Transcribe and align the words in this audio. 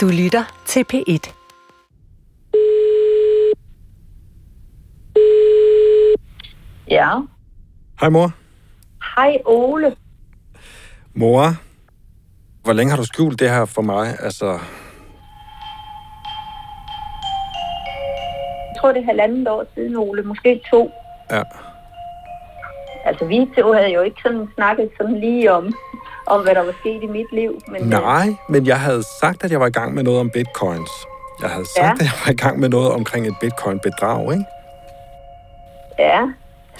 Du 0.00 0.08
lytter 0.08 0.62
til 0.66 0.84
P1. 0.92 1.32
Ja. 6.90 7.10
Hej 8.00 8.08
mor. 8.08 8.32
Hej 9.16 9.38
Ole. 9.44 9.96
Mor, 11.14 11.46
hvor 12.64 12.72
længe 12.72 12.90
har 12.90 12.96
du 12.96 13.04
skjult 13.04 13.40
det 13.40 13.50
her 13.50 13.64
for 13.64 13.82
mig? 13.82 14.16
Altså, 14.20 14.46
Jeg 18.68 18.76
tror, 18.80 18.92
det 18.92 19.00
er 19.02 19.06
halvandet 19.06 19.48
år 19.48 19.64
siden, 19.74 19.96
Ole. 19.96 20.22
Måske 20.22 20.60
to. 20.70 20.90
ja. 21.30 21.42
Altså, 23.04 23.24
vi 23.24 23.46
to 23.58 23.72
havde 23.72 23.92
jo 23.92 24.00
ikke 24.00 24.20
sådan 24.22 24.48
snakket 24.54 24.90
sådan 24.96 25.20
lige 25.20 25.52
om, 25.52 25.74
om 26.30 26.42
hvad 26.42 26.54
der 26.54 26.64
var 26.64 26.74
sket 26.80 27.02
i 27.02 27.06
mit 27.06 27.26
liv. 27.32 27.60
Men, 27.72 27.82
øh, 27.82 27.88
Nej, 27.88 28.28
men 28.48 28.66
jeg 28.66 28.80
havde 28.80 29.02
sagt, 29.20 29.44
at 29.44 29.50
jeg 29.50 29.60
var 29.60 29.66
i 29.66 29.70
gang 29.70 29.94
med 29.94 30.02
noget 30.02 30.20
om 30.20 30.30
bitcoins. 30.30 30.90
Jeg 31.42 31.50
havde 31.50 31.66
sagt, 31.76 31.86
Ja. 31.86 31.92
at 31.92 32.00
jeg 32.02 32.12
var 32.26 32.32
i 32.32 32.36
gang 32.36 32.58
med 32.60 32.68
noget 32.68 32.92
omkring 32.92 33.26
et 33.26 33.34
bitcoin-bedrag, 33.40 34.32
ikke? 34.32 34.44
Ja. 35.98 36.20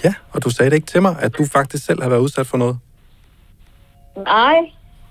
Ja, 0.03 0.13
og 0.33 0.43
du 0.43 0.49
sagde 0.49 0.69
det 0.69 0.75
ikke 0.75 0.87
til 0.87 1.01
mig, 1.01 1.15
at 1.21 1.37
du 1.37 1.45
faktisk 1.45 1.85
selv 1.85 2.01
har 2.01 2.09
været 2.09 2.19
udsat 2.21 2.47
for 2.47 2.57
noget. 2.57 2.77
Nej, 4.17 4.55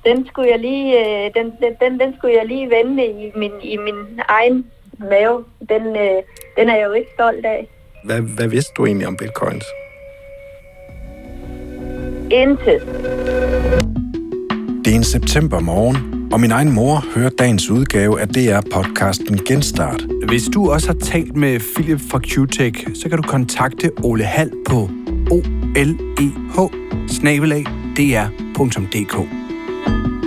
den 0.05 0.27
skulle 0.27 0.51
jeg 0.51 0.59
lige, 0.59 0.99
øh, 1.01 1.31
den, 1.35 1.53
den, 1.81 2.01
den, 2.01 2.15
skulle 2.19 2.35
jeg 2.37 2.47
lige 2.47 2.71
vende 2.71 3.07
i 3.07 3.33
min, 3.37 3.53
i 3.63 3.77
min 3.77 4.21
egen 4.29 4.67
mave. 4.99 5.45
Den, 5.69 5.87
øh, 5.97 6.23
den 6.57 6.69
er 6.69 6.77
jeg 6.77 6.87
jo 6.87 6.93
ikke 6.93 7.11
stolt 7.15 7.47
af. 7.47 7.69
Hvad, 8.05 8.21
hvad 8.21 8.49
vidste 8.49 8.73
du 8.77 8.87
egentlig 8.87 9.07
om 9.07 9.17
bitcoins? 9.17 9.65
Intet. 12.31 12.83
Det 15.11 15.17
er 15.17 15.21
en 15.21 15.29
septembermorgen, 15.29 16.29
og 16.33 16.41
min 16.41 16.51
egen 16.51 16.73
mor 16.73 17.05
hører 17.15 17.31
dagens 17.31 17.71
udgave 17.71 18.21
af 18.21 18.29
DR-podcasten 18.29 19.45
Genstart. 19.45 20.07
Hvis 20.29 20.43
du 20.55 20.71
også 20.71 20.87
har 20.87 20.99
talt 20.99 21.37
med 21.37 21.61
Philip 21.75 22.01
fra 22.11 22.19
Q-Tech, 22.27 23.01
så 23.01 23.09
kan 23.09 23.19
du 23.19 23.23
kontakte 23.23 23.91
Ole 24.03 24.25
Hall 24.25 24.51
på 24.67 24.91
oleh 25.31 25.97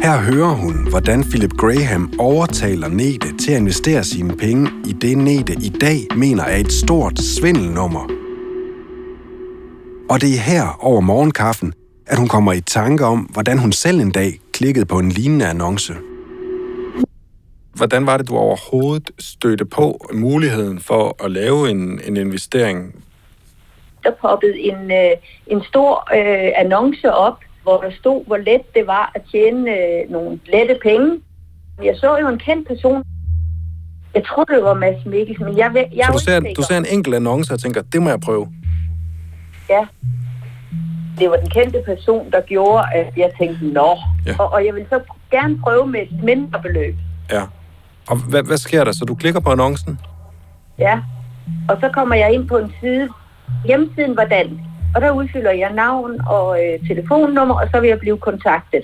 Her 0.03 0.17
hører 0.17 0.55
hun, 0.55 0.89
hvordan 0.89 1.23
Philip 1.23 1.53
Graham 1.53 2.13
overtaler 2.19 2.87
Nete 2.87 3.37
til 3.37 3.51
at 3.51 3.57
investere 3.57 4.03
sine 4.03 4.37
penge 4.37 4.71
i 4.85 4.91
det, 4.91 5.17
Nete 5.17 5.53
i 5.53 5.69
dag 5.81 6.07
mener 6.15 6.43
er 6.43 6.57
et 6.57 6.71
stort 6.71 7.19
svindelnummer. 7.19 8.09
Og 10.09 10.21
det 10.21 10.33
er 10.33 10.39
her 10.39 10.77
over 10.79 11.01
morgenkaffen, 11.01 11.73
at 12.07 12.17
hun 12.17 12.27
kommer 12.27 12.53
i 12.53 12.61
tanke 12.61 13.05
om, 13.05 13.19
hvordan 13.19 13.57
hun 13.57 13.71
selv 13.71 13.99
en 13.99 14.11
dag 14.11 14.39
klikkede 14.53 14.85
på 14.85 14.99
en 14.99 15.09
lignende 15.09 15.47
annonce. 15.47 15.93
Hvordan 17.73 18.05
var 18.05 18.17
det, 18.17 18.27
du 18.27 18.35
overhovedet 18.37 19.11
stødte 19.19 19.65
på 19.65 20.05
muligheden 20.13 20.79
for 20.79 21.23
at 21.25 21.31
lave 21.31 21.69
en, 21.69 22.01
en 22.07 22.17
investering? 22.17 23.03
Der 24.03 24.11
poppede 24.21 24.59
en, 24.59 24.91
øh, 24.91 25.11
en 25.47 25.63
stor 25.63 26.07
øh, 26.15 26.51
annonce 26.57 27.13
op, 27.13 27.37
hvor 27.63 27.81
der 27.81 27.91
stod, 27.99 28.25
hvor 28.25 28.37
let 28.37 28.61
det 28.75 28.87
var 28.87 29.11
at 29.15 29.21
tjene 29.31 29.71
øh, 29.71 30.11
nogle 30.11 30.39
lette 30.45 30.77
penge. 30.83 31.19
Jeg 31.83 31.95
så 31.97 32.17
jo 32.17 32.27
en 32.27 32.39
kendt 32.39 32.67
person. 32.67 33.03
Jeg 34.15 34.23
troede, 34.25 34.53
det 34.55 34.63
var 34.63 34.73
Mads 34.73 35.05
Mikkelsen, 35.05 35.45
men 35.45 35.57
jeg, 35.57 35.73
ved- 35.73 35.85
jeg 35.95 36.05
Så 36.05 36.11
du 36.13 36.19
ser, 36.19 36.39
du 36.57 36.61
ser 36.61 36.77
en 36.77 36.85
enkelt 36.91 37.15
annonce 37.15 37.53
og 37.53 37.59
tænker, 37.59 37.81
det 37.81 38.01
må 38.01 38.09
jeg 38.09 38.19
prøve. 38.19 38.47
Ja. 39.69 39.85
Det 41.19 41.29
var 41.29 41.35
den 41.35 41.49
kendte 41.49 41.81
person, 41.85 42.31
der 42.31 42.41
gjorde, 42.41 42.83
at 42.95 43.07
jeg 43.17 43.31
tænkte, 43.39 43.65
nå. 43.65 43.97
Ja. 44.25 44.35
Og, 44.39 44.53
og 44.53 44.65
jeg 44.65 44.75
vil 44.75 44.85
så 44.89 44.99
gerne 45.31 45.59
prøve 45.59 45.87
med 45.87 45.99
et 46.01 46.23
mindre 46.23 46.61
beløb. 46.61 46.95
Ja. 47.31 47.41
Og 48.09 48.17
hvad, 48.29 48.43
hvad 48.43 48.57
sker 48.57 48.83
der? 48.83 48.91
Så 48.91 49.05
du 49.05 49.15
klikker 49.15 49.39
på 49.39 49.49
annoncen? 49.51 49.99
Ja. 50.79 50.99
Og 51.69 51.77
så 51.81 51.89
kommer 51.93 52.15
jeg 52.15 52.33
ind 52.33 52.47
på 52.47 52.57
en 52.57 52.73
side. 52.81 53.09
Hjemmesiden 53.65 54.17
var 54.17 54.25
dansk. 54.25 54.53
Og 54.95 55.01
der 55.01 55.11
udfylder 55.11 55.51
jeg 55.51 55.73
navn 55.73 56.21
og 56.27 56.59
øh, 56.63 56.87
telefonnummer, 56.87 57.55
og 57.55 57.67
så 57.73 57.79
vil 57.79 57.87
jeg 57.89 57.99
blive 57.99 58.17
kontaktet. 58.17 58.83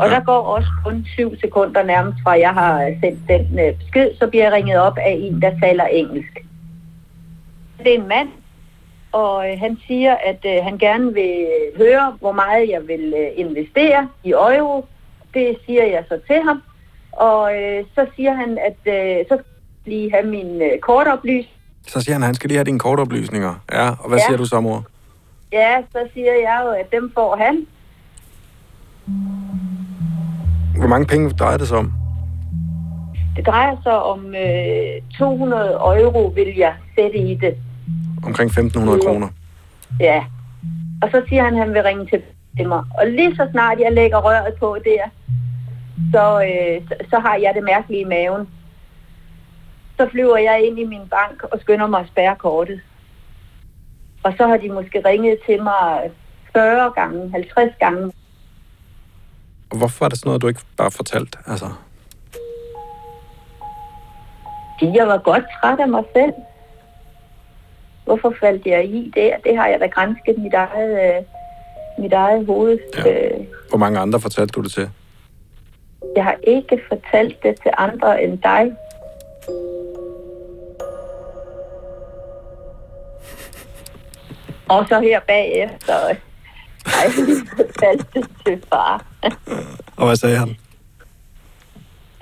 Og 0.00 0.06
Ja. 0.08 0.14
der 0.14 0.20
går 0.20 0.38
også 0.40 0.68
kun 0.84 1.06
syv 1.14 1.36
sekunder 1.40 1.82
nærmest 1.82 2.18
fra, 2.22 2.30
jeg 2.38 2.50
har 2.50 2.82
øh, 2.82 3.00
sendt 3.00 3.28
den 3.28 3.58
øh, 3.60 3.74
besked, 3.78 4.08
så 4.20 4.26
bliver 4.26 4.44
jeg 4.44 4.52
ringet 4.52 4.78
op 4.78 4.98
af 4.98 5.16
en, 5.20 5.42
der 5.42 5.50
taler 5.62 5.84
engelsk. 5.84 6.32
Det 7.78 7.94
er 7.94 7.98
en 8.00 8.08
mand, 8.08 8.28
og 9.12 9.50
øh, 9.52 9.58
han 9.58 9.78
siger, 9.86 10.14
at 10.26 10.38
øh, 10.46 10.64
han 10.64 10.78
gerne 10.78 11.14
vil 11.14 11.46
høre, 11.76 12.16
hvor 12.20 12.32
meget 12.32 12.68
jeg 12.70 12.88
vil 12.88 13.14
øh, 13.16 13.28
investere 13.36 14.08
i 14.24 14.30
euro. 14.30 14.86
Det 15.34 15.56
siger 15.66 15.84
jeg 15.84 16.04
så 16.08 16.18
til 16.26 16.42
ham. 16.42 16.62
Og 17.12 17.62
øh, 17.62 17.84
så 17.94 18.06
siger 18.16 18.34
han, 18.34 18.58
at 18.58 18.92
øh, 18.94 19.24
så 19.28 19.34
skal 19.34 19.44
lige 19.92 20.10
have 20.12 20.26
min 20.26 20.62
øh, 20.62 20.78
kortoplysning. 20.78 21.46
Så 21.86 22.00
siger 22.00 22.14
han, 22.14 22.22
at 22.22 22.26
han 22.26 22.34
skal 22.34 22.48
lige 22.48 22.58
have 22.58 22.64
dine 22.64 22.78
kortoplysninger. 22.78 23.54
Ja, 23.72 23.88
og 23.88 24.08
hvad 24.08 24.18
Ja. 24.18 24.24
siger 24.26 24.36
du 24.36 24.44
så, 24.44 24.60
mor? 24.60 24.84
Ja, 25.52 25.82
så 25.92 25.98
siger 26.14 26.32
jeg 26.32 26.60
jo, 26.64 26.70
at 26.70 26.92
dem 26.92 27.12
får 27.14 27.36
han. 27.36 27.66
Hvor 30.78 30.86
mange 30.86 31.06
penge 31.06 31.30
drejer 31.30 31.56
det 31.56 31.68
sig 31.68 31.78
om? 31.78 31.92
Det 33.36 33.46
drejer 33.46 33.76
sig 33.82 34.02
om 34.02 34.34
øh, 34.34 35.18
200 35.18 35.72
euro, 35.72 36.26
vil 36.26 36.56
jeg 36.56 36.74
sætte 36.98 37.18
i 37.18 37.34
det. 37.34 37.56
Omkring 38.28 38.50
1.500 38.50 39.06
kroner. 39.06 39.28
Ja. 40.00 40.24
Og 41.02 41.08
så 41.10 41.22
siger 41.28 41.42
han, 41.44 41.54
at 41.54 41.60
han 41.64 41.74
vil 41.74 41.82
ringe 41.82 42.06
til 42.06 42.22
til 42.56 42.68
mig. 42.68 42.82
Og 42.98 43.06
lige 43.06 43.36
så 43.36 43.48
snart 43.50 43.78
jeg 43.80 43.92
lægger 43.92 44.18
røret 44.18 44.54
på 44.60 44.76
der, 44.84 45.04
så, 46.12 46.24
øh, 46.48 46.88
så, 46.88 46.94
så 47.10 47.18
har 47.18 47.36
jeg 47.36 47.52
det 47.54 47.64
mærkelige 47.64 48.00
i 48.00 48.04
maven. 48.04 48.48
Så 49.96 50.08
flyver 50.10 50.36
jeg 50.36 50.66
ind 50.66 50.78
i 50.78 50.84
min 50.84 51.08
bank 51.10 51.42
og 51.42 51.60
skynder 51.60 51.86
mig 51.86 52.00
at 52.00 52.06
spærre 52.06 52.36
kortet. 52.36 52.80
Og 54.22 54.34
så 54.36 54.46
har 54.46 54.56
de 54.56 54.68
måske 54.68 55.02
ringet 55.04 55.38
til 55.46 55.62
mig 55.62 56.10
40 56.52 56.92
gange, 56.94 57.30
50 57.30 57.72
gange. 57.80 58.12
Og 59.70 59.78
hvorfor 59.78 60.04
er 60.04 60.08
det 60.08 60.18
sådan 60.18 60.28
noget, 60.28 60.42
du 60.42 60.48
ikke 60.48 60.60
bare 60.76 60.90
fortalt? 60.90 61.36
Altså, 61.46 61.66
jeg 64.82 65.08
var 65.08 65.18
godt 65.18 65.44
træt 65.60 65.80
af 65.80 65.88
mig 65.88 66.04
selv. 66.16 66.32
Hvorfor 68.08 68.34
faldt 68.40 68.66
jeg 68.66 68.84
i 68.84 69.12
det? 69.14 69.32
Det 69.44 69.56
har 69.56 69.66
jeg 69.66 69.80
da 69.80 69.86
grænsket 69.86 70.38
mit 70.38 70.54
eget, 70.54 70.90
øh, 71.04 71.22
mit 71.98 72.12
eget 72.12 72.46
hoved. 72.46 72.78
Ja. 72.96 73.10
Øh, 73.10 73.40
hvor 73.68 73.78
mange 73.78 73.98
andre 73.98 74.20
fortalte 74.20 74.52
du 74.52 74.62
det 74.62 74.72
til? 74.72 74.90
jeg 76.16 76.24
har 76.24 76.36
ikke 76.42 76.80
fortalt 76.88 77.42
det 77.42 77.60
til 77.62 77.70
andre 77.78 78.22
end 78.22 78.38
dig. 78.38 78.72
Og 84.68 84.88
så 84.88 85.00
her 85.00 85.20
bagefter 85.20 86.08
øh, 86.08 86.16
har 86.86 87.02
jeg 87.02 87.12
lige 87.16 87.46
fortalt 87.56 88.14
det 88.14 88.26
til 88.46 88.62
far. 88.68 89.04
Og 89.96 90.06
hvad 90.06 90.16
sagde 90.16 90.36
han? 90.36 90.48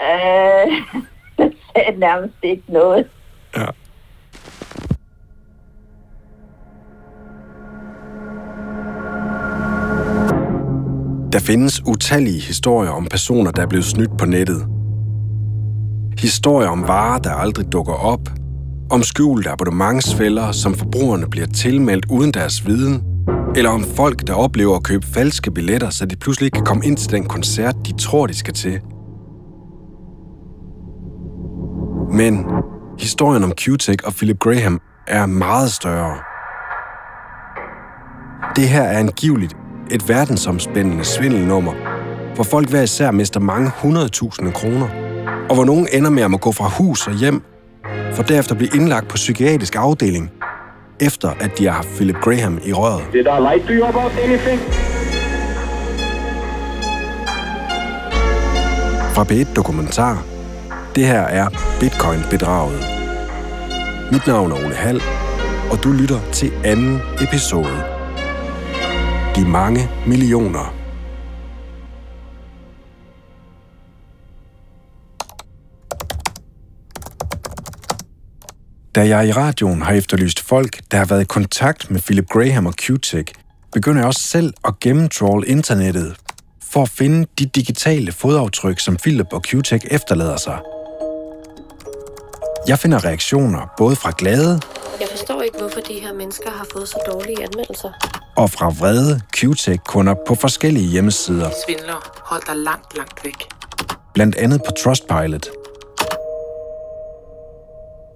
Øh, 0.03 0.73
jeg 1.39 1.53
sagde 1.77 1.99
nærmest 1.99 2.35
ikke 2.43 2.63
noget. 2.69 3.09
Der 11.33 11.39
findes 11.39 11.83
utallige 11.87 12.41
historier 12.41 12.91
om 12.91 13.07
personer, 13.11 13.51
der 13.51 13.63
er 13.63 13.67
blevet 13.67 13.85
snydt 13.85 14.19
på 14.19 14.27
nettet. 14.27 14.67
Historier 16.19 16.69
om 16.69 16.83
varer, 16.89 17.19
der 17.19 17.31
aldrig 17.31 17.73
dukker 17.73 17.93
op. 17.93 18.21
Om 18.91 19.03
skjulte 19.03 19.51
abonnementsfælder, 19.51 20.53
som 20.53 20.75
forbrugerne 20.75 21.27
bliver 21.31 21.47
tilmeldt 21.47 22.07
uden 22.11 22.35
deres 22.35 22.67
viden. 22.67 23.03
Eller 23.57 23.71
om 23.71 23.85
folk, 23.85 24.27
der 24.27 24.35
oplever 24.35 24.77
at 24.77 24.83
købe 24.83 25.07
falske 25.07 25.51
billetter, 25.51 25.91
så 25.91 26.07
de 26.07 26.17
pludselig 26.17 26.47
ikke 26.47 26.55
kan 26.55 26.65
komme 26.65 26.85
ind 26.87 26.97
til 26.97 27.11
den 27.11 27.25
koncert, 27.25 27.75
de 27.87 27.93
tror, 27.93 28.27
de 28.27 28.35
skal 28.35 28.55
til. 28.55 28.81
Men 32.13 32.47
historien 32.99 33.45
om 33.45 33.53
Q-Tech 33.61 34.07
og 34.07 34.13
Philip 34.13 34.39
Graham 34.39 34.81
er 35.07 35.27
meget 35.27 35.73
større. 35.73 36.15
Det 38.57 38.69
her 38.69 38.83
er 38.83 38.99
angiveligt 38.99 39.57
et 39.91 40.09
verdensomspændende 40.09 41.05
svindelnummer, 41.05 41.73
hvor 42.35 42.45
folk 42.45 42.71
hver 42.71 42.83
især 42.83 43.11
mister 43.11 43.41
mange 43.41 43.71
hundredtusinde 43.83 44.53
kroner, 44.53 44.89
og 45.49 45.55
hvor 45.55 45.65
nogen 45.65 45.89
ender 45.93 46.11
med 46.11 46.23
at 46.23 46.31
må 46.31 46.37
gå 46.37 46.53
fra 46.53 46.69
hus 46.69 47.07
og 47.07 47.15
hjem, 47.15 47.43
for 48.15 48.23
derefter 48.23 48.55
blive 48.55 48.71
indlagt 48.75 49.09
på 49.09 49.15
psykiatrisk 49.15 49.77
afdeling, 49.77 50.31
efter 51.01 51.31
at 51.41 51.59
de 51.59 51.65
har 51.65 51.73
haft 51.73 51.89
Philip 51.89 52.17
Graham 52.17 52.59
i 52.65 52.73
røret. 52.73 53.03
Did 53.13 53.21
I 53.21 53.41
lie 53.41 53.67
to 53.67 53.73
you 53.73 53.87
about 53.87 54.13
anything? 54.25 54.61
Fra 59.15 59.25
B1 59.25 59.55
Dokumentar. 59.55 60.25
Det 60.95 61.07
her 61.07 61.21
er 61.21 61.49
Bitcoin-bedraget. 61.81 62.81
Mit 64.13 64.27
navn 64.27 64.53
er 64.53 64.57
Ole 64.57 64.75
Hall, 64.75 65.03
og 65.71 65.85
du 65.85 65.93
lytter 65.93 66.21
til 66.33 66.53
anden 66.65 67.01
episode 67.23 67.96
give 69.37 69.49
mange 69.49 69.91
millioner. 70.07 70.75
Da 78.95 79.09
jeg 79.09 79.29
i 79.29 79.33
radioen 79.33 79.83
har 79.83 79.93
efterlyst 79.93 80.41
folk, 80.41 80.81
der 80.91 80.99
har 80.99 81.05
været 81.05 81.21
i 81.21 81.25
kontakt 81.25 81.91
med 81.91 82.01
Philip 82.01 82.27
Graham 82.29 82.67
og 82.67 82.75
Q-Tech, 82.83 83.25
begynder 83.73 84.01
jeg 84.01 84.07
også 84.07 84.21
selv 84.21 84.55
at 84.65 84.81
gennemtroll 84.81 85.45
internettet 85.47 86.17
for 86.63 86.83
at 86.83 86.89
finde 86.89 87.27
de 87.39 87.47
digitale 87.47 88.13
fodaftryk, 88.13 88.81
som 88.81 88.97
Philip 88.97 89.33
og 89.33 89.43
Q-Tech 89.47 89.87
efterlader 89.91 90.37
sig– 90.37 90.59
jeg 92.69 92.79
finder 92.79 93.05
reaktioner 93.05 93.75
både 93.79 93.97
fra 93.97 94.13
glade 94.19 94.61
Jeg 95.01 95.09
forstår 95.11 95.43
ikke, 95.43 95.59
hvorfor 95.59 95.81
de 95.81 95.93
her 95.95 96.13
mennesker 96.15 96.51
har 96.51 96.67
fået 96.73 96.89
så 96.89 96.99
dårlige 97.13 97.43
anmeldelser. 97.43 97.91
og 98.37 98.51
fra 98.51 98.69
vrede 98.69 99.21
Q-Tech-kunder 99.37 100.15
på 100.27 100.35
forskellige 100.35 100.87
hjemmesider, 100.87 101.51
Svindler, 101.67 102.11
hold 102.25 102.43
dig 102.47 102.57
langt, 102.57 102.97
langt 102.97 103.25
væk. 103.25 103.45
blandt 104.15 104.37
andet 104.37 104.61
på 104.67 104.73
Trustpilot. 104.85 105.47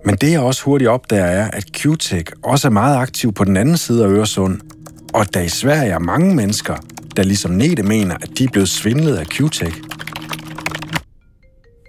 Men 0.04 0.14
det 0.16 0.32
jeg 0.32 0.40
også 0.40 0.62
hurtigt 0.64 0.90
opdager 0.90 1.24
er, 1.24 1.50
at 1.50 1.64
Q-Tech 1.76 2.24
også 2.44 2.68
er 2.68 2.72
meget 2.72 2.96
aktiv 2.96 3.32
på 3.32 3.44
den 3.44 3.56
anden 3.56 3.76
side 3.76 4.04
af 4.04 4.08
Øresund, 4.08 4.60
og 5.14 5.34
der 5.34 5.40
i 5.40 5.48
Sverige 5.48 5.90
er 5.90 5.98
mange 5.98 6.34
mennesker, 6.34 6.76
der 7.16 7.22
ligesom 7.22 7.50
Nete 7.50 7.82
mener, 7.82 8.14
at 8.14 8.28
de 8.38 8.44
er 8.44 8.48
blevet 8.52 8.68
svindlet 8.68 9.16
af 9.16 9.24
Q-Tech. 9.34 9.74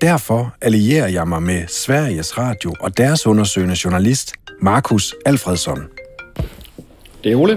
Derfor 0.01 0.53
allierer 0.62 1.07
jeg 1.07 1.27
mig 1.27 1.44
med 1.44 1.68
Sveriges 1.68 2.38
Radio 2.38 2.74
og 2.80 2.98
deres 2.98 3.27
undersøgende 3.27 3.75
journalist, 3.83 4.33
Markus 4.62 5.15
Alfredsson. 5.25 5.89
Det 7.24 7.31
er 7.31 7.36
Ole. 7.36 7.56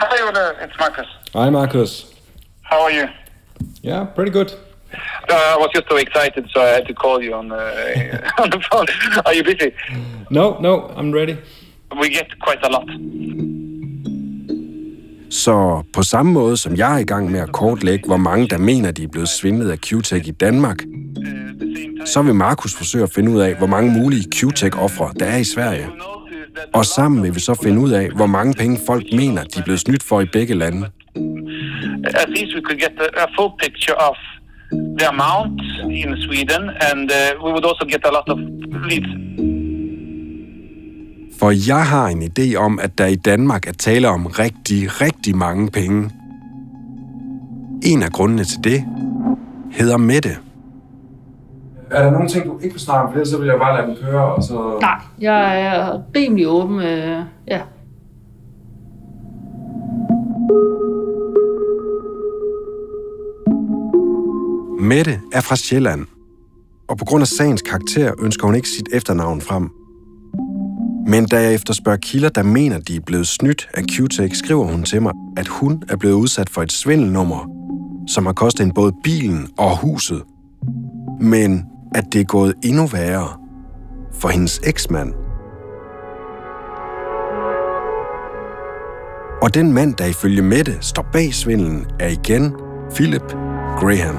Hi, 0.00 0.16
Ola. 0.28 0.44
It's 0.64 0.78
Marcus. 0.80 1.18
Hej, 1.34 1.50
Markus. 1.50 2.06
How 2.62 2.78
are 2.86 2.92
you? 2.98 3.08
Yeah, 3.84 4.06
pretty 4.14 4.32
good. 4.32 4.50
Uh, 5.30 5.54
I 5.54 5.56
was 5.58 5.70
just 5.74 5.86
so 5.90 5.96
excited, 5.96 6.44
so 6.52 6.60
I 6.60 6.68
had 6.76 6.86
to 6.86 6.94
call 6.94 7.22
you 7.24 7.34
on 7.34 7.52
uh, 7.52 7.58
on 8.42 8.50
the 8.50 8.60
phone. 8.70 8.86
Are 9.26 9.34
you 9.34 9.44
busy? 9.44 9.70
No, 10.30 10.56
no, 10.60 10.72
I'm 10.96 11.12
ready. 11.12 11.36
We 12.00 12.08
get 12.08 12.28
quite 12.40 12.62
a 12.62 12.68
lot. 12.68 12.88
Så 15.34 15.82
på 15.92 16.02
samme 16.02 16.32
måde 16.32 16.56
som 16.56 16.76
jeg 16.76 16.94
er 16.94 16.98
i 16.98 17.04
gang 17.04 17.30
med 17.30 17.40
at 17.40 17.52
kortlægge, 17.52 18.06
hvor 18.06 18.16
mange 18.16 18.48
der 18.48 18.58
mener, 18.58 18.90
de 18.90 19.04
er 19.04 19.08
blevet 19.08 19.28
svindlet 19.28 19.70
af 19.70 19.76
Q-Tech 19.86 20.28
i 20.28 20.30
Danmark, 20.30 20.78
så 22.06 22.22
vil 22.22 22.34
Markus 22.34 22.74
forsøge 22.74 23.04
at 23.04 23.12
finde 23.14 23.30
ud 23.30 23.40
af, 23.40 23.54
hvor 23.54 23.66
mange 23.66 24.00
mulige 24.00 24.24
Q-Tech-ofre 24.34 25.12
der 25.20 25.26
er 25.26 25.36
i 25.36 25.44
Sverige. 25.44 25.86
Og 26.74 26.84
sammen 26.84 27.22
vil 27.22 27.34
vi 27.34 27.40
så 27.40 27.60
finde 27.62 27.80
ud 27.80 27.90
af, 27.90 28.08
hvor 28.16 28.26
mange 28.26 28.54
penge 28.54 28.78
folk 28.86 29.04
mener, 29.12 29.42
de 29.42 29.58
er 29.58 29.64
blevet 29.64 29.80
snydt 29.80 30.02
for 30.02 30.20
i 30.20 30.26
begge 30.32 30.54
lande. 30.54 30.86
At 32.22 32.28
least 32.28 32.50
we 32.56 32.62
could 32.66 32.80
get 32.80 32.94
a, 33.00 33.08
a 33.24 33.26
full 33.36 33.52
picture 33.64 33.96
of 34.10 34.16
the 34.98 35.06
amount 35.14 35.60
in 36.02 36.16
Sweden, 36.24 36.62
and 36.90 37.10
uh, 37.10 37.44
we 37.44 37.50
would 37.54 37.66
also 37.70 37.84
get 37.94 38.02
a 38.04 38.12
lot 38.18 38.28
of 38.34 38.38
leads. 38.90 39.53
For 41.38 41.68
jeg 41.68 41.86
har 41.86 42.06
en 42.06 42.22
idé 42.22 42.56
om, 42.56 42.78
at 42.82 42.98
der 42.98 43.06
i 43.06 43.14
Danmark 43.14 43.68
er 43.68 43.72
tale 43.72 44.08
om 44.08 44.26
rigtig, 44.26 45.00
rigtig 45.00 45.36
mange 45.36 45.70
penge. 45.70 46.10
En 47.82 48.02
af 48.02 48.10
grundene 48.10 48.44
til 48.44 48.64
det 48.64 48.84
hedder 49.70 49.96
Mette. 49.96 50.36
Er 51.90 52.02
der 52.02 52.10
nogle 52.10 52.28
ting, 52.28 52.46
du 52.46 52.58
ikke 52.58 52.74
vil 52.74 52.80
snakke 52.80 53.08
om? 53.08 53.14
For 53.14 53.24
så 53.24 53.38
vil 53.38 53.46
jeg 53.46 53.58
bare 53.58 53.76
lade 53.76 53.86
dem 53.86 53.96
køre, 54.04 54.34
og 54.34 54.42
så... 54.42 54.78
Nej, 54.80 55.00
jeg 55.20 55.60
er 55.62 56.00
rimelig 56.16 56.48
åben. 56.48 56.80
Øh, 56.80 57.22
ja. 57.48 57.60
Mette 64.80 65.20
er 65.32 65.40
fra 65.40 65.56
Sjælland, 65.56 66.06
og 66.88 66.98
på 66.98 67.04
grund 67.04 67.22
af 67.22 67.28
sagens 67.28 67.62
karakter 67.62 68.12
ønsker 68.22 68.46
hun 68.46 68.54
ikke 68.54 68.68
sit 68.68 68.88
efternavn 68.92 69.40
frem. 69.40 69.83
Men 71.06 71.26
da 71.26 71.42
jeg 71.42 71.54
efterspørger 71.54 71.98
kilder, 71.98 72.28
der 72.28 72.42
mener, 72.42 72.78
de 72.78 72.96
er 72.96 73.00
blevet 73.06 73.26
snydt 73.26 73.68
af 73.74 73.82
Q-Tech, 73.92 74.34
skriver 74.34 74.64
hun 74.64 74.82
til 74.82 75.02
mig, 75.02 75.12
at 75.36 75.48
hun 75.48 75.82
er 75.88 75.96
blevet 75.96 76.14
udsat 76.14 76.50
for 76.50 76.62
et 76.62 76.72
svindelnummer, 76.72 77.50
som 78.08 78.26
har 78.26 78.32
kostet 78.32 78.60
hende 78.60 78.74
både 78.74 78.92
bilen 79.04 79.48
og 79.58 79.78
huset. 79.78 80.22
Men 81.20 81.66
at 81.94 82.04
det 82.12 82.20
er 82.20 82.24
gået 82.24 82.54
endnu 82.64 82.86
værre 82.86 83.28
for 84.20 84.28
hendes 84.28 84.60
eksmand. 84.66 85.14
Og 89.42 89.54
den 89.54 89.72
mand, 89.72 89.94
der 89.94 90.06
ifølge 90.06 90.42
Mette 90.42 90.72
står 90.80 91.06
bag 91.12 91.34
svindelen, 91.34 91.86
er 92.00 92.08
igen 92.08 92.54
Philip 92.94 93.32
Graham. 93.80 94.16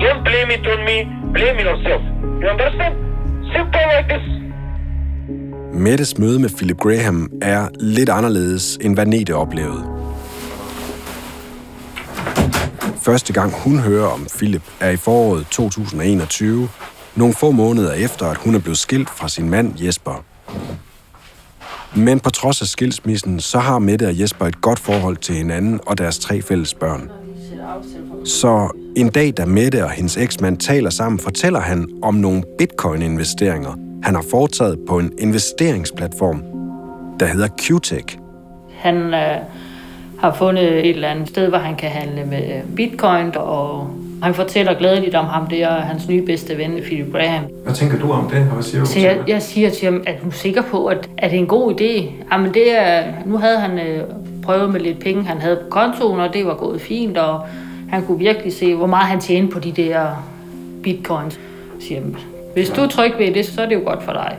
Don't 0.00 0.22
blame 0.24 0.50
it 0.56 0.66
on 0.66 0.80
me. 0.88 0.98
Blame 1.32 1.60
yourself. 1.68 2.02
You 2.42 2.48
understand? 2.50 2.94
Simple 3.52 3.80
like 3.96 4.08
this. 4.08 4.37
Mettes 5.78 6.18
møde 6.18 6.38
med 6.38 6.48
Philip 6.48 6.78
Graham 6.78 7.30
er 7.42 7.68
lidt 7.80 8.08
anderledes, 8.08 8.78
end 8.80 8.94
hvad 8.94 9.06
Nete 9.06 9.34
oplevede. 9.34 9.84
Første 13.02 13.32
gang 13.32 13.52
hun 13.52 13.78
hører 13.78 14.06
om 14.06 14.26
Philip 14.36 14.62
er 14.80 14.90
i 14.90 14.96
foråret 14.96 15.46
2021, 15.50 16.68
nogle 17.16 17.34
få 17.34 17.50
måneder 17.50 17.92
efter, 17.92 18.26
at 18.26 18.36
hun 18.36 18.54
er 18.54 18.58
blevet 18.58 18.78
skilt 18.78 19.10
fra 19.10 19.28
sin 19.28 19.50
mand 19.50 19.74
Jesper. 19.84 20.24
Men 21.96 22.20
på 22.20 22.30
trods 22.30 22.62
af 22.62 22.68
skilsmissen, 22.68 23.40
så 23.40 23.58
har 23.58 23.78
Mette 23.78 24.06
og 24.06 24.20
Jesper 24.20 24.46
et 24.46 24.60
godt 24.60 24.78
forhold 24.78 25.16
til 25.16 25.34
hinanden 25.34 25.80
og 25.86 25.98
deres 25.98 26.18
tre 26.18 26.42
fælles 26.42 26.74
børn. 26.74 27.10
Så 28.24 28.68
en 28.96 29.08
dag, 29.08 29.32
da 29.36 29.44
Mette 29.44 29.84
og 29.84 29.90
hendes 29.90 30.16
eksmand 30.16 30.58
taler 30.58 30.90
sammen, 30.90 31.18
fortæller 31.18 31.60
han 31.60 31.88
om 32.02 32.14
nogle 32.14 32.42
bitcoin-investeringer, 32.58 33.87
han 34.02 34.14
har 34.14 34.24
foretaget 34.30 34.78
på 34.88 34.98
en 34.98 35.12
investeringsplatform, 35.18 36.42
der 37.20 37.26
hedder 37.26 37.48
Qtech. 37.60 38.18
Han 38.78 38.96
øh, 38.96 39.36
har 40.18 40.34
fundet 40.34 40.78
et 40.78 40.90
eller 40.90 41.08
andet 41.08 41.28
sted, 41.28 41.48
hvor 41.48 41.58
han 41.58 41.76
kan 41.76 41.90
handle 41.90 42.24
med 42.24 42.62
bitcoin, 42.76 43.36
og 43.36 43.90
han 44.22 44.34
fortæller 44.34 44.74
glædeligt 44.74 45.14
om 45.14 45.24
ham. 45.24 45.46
Det 45.46 45.62
er 45.62 45.70
hans 45.80 46.08
nye 46.08 46.22
bedste 46.26 46.58
ven, 46.58 46.70
Philip 46.82 47.12
Graham. 47.12 47.44
Hvad 47.64 47.74
tænker 47.74 47.98
du 47.98 48.10
om 48.12 48.30
det, 48.30 48.38
og 48.38 48.44
hvad 48.44 48.62
siger 48.62 48.80
du 48.80 48.86
Så 48.86 48.98
jeg, 49.00 49.18
jeg 49.28 49.42
siger 49.42 49.70
til 49.70 49.84
ham, 49.84 50.02
at 50.06 50.22
du 50.22 50.28
er 50.28 50.32
sikker 50.32 50.62
på, 50.62 50.86
at, 50.86 51.08
at 51.18 51.30
det 51.30 51.36
er 51.36 51.40
en 51.40 51.46
god 51.46 51.80
idé. 51.80 52.10
Jamen 52.32 52.54
det 52.54 52.78
er, 52.78 53.04
nu 53.26 53.36
havde 53.36 53.58
han 53.58 53.78
øh, 53.78 54.04
prøvet 54.42 54.72
med 54.72 54.80
lidt 54.80 55.00
penge, 55.00 55.24
han 55.24 55.38
havde 55.38 55.56
på 55.56 55.70
kontoen, 55.70 56.20
og 56.20 56.34
det 56.34 56.46
var 56.46 56.54
gået 56.54 56.80
fint, 56.80 57.16
og 57.16 57.40
han 57.90 58.06
kunne 58.06 58.18
virkelig 58.18 58.52
se, 58.52 58.74
hvor 58.74 58.86
meget 58.86 59.06
han 59.06 59.20
tjente 59.20 59.52
på 59.52 59.58
de 59.58 59.72
der 59.72 60.06
bitcoins. 60.82 61.40
Jeg 61.74 61.82
siger, 61.82 62.00
hvis 62.58 62.70
du 62.70 62.80
er 62.80 62.88
tryg 62.88 63.12
ved 63.18 63.34
det, 63.34 63.46
så 63.46 63.62
er 63.62 63.66
det 63.66 63.74
jo 63.74 63.80
godt 63.84 64.02
for 64.02 64.12
dig. 64.12 64.36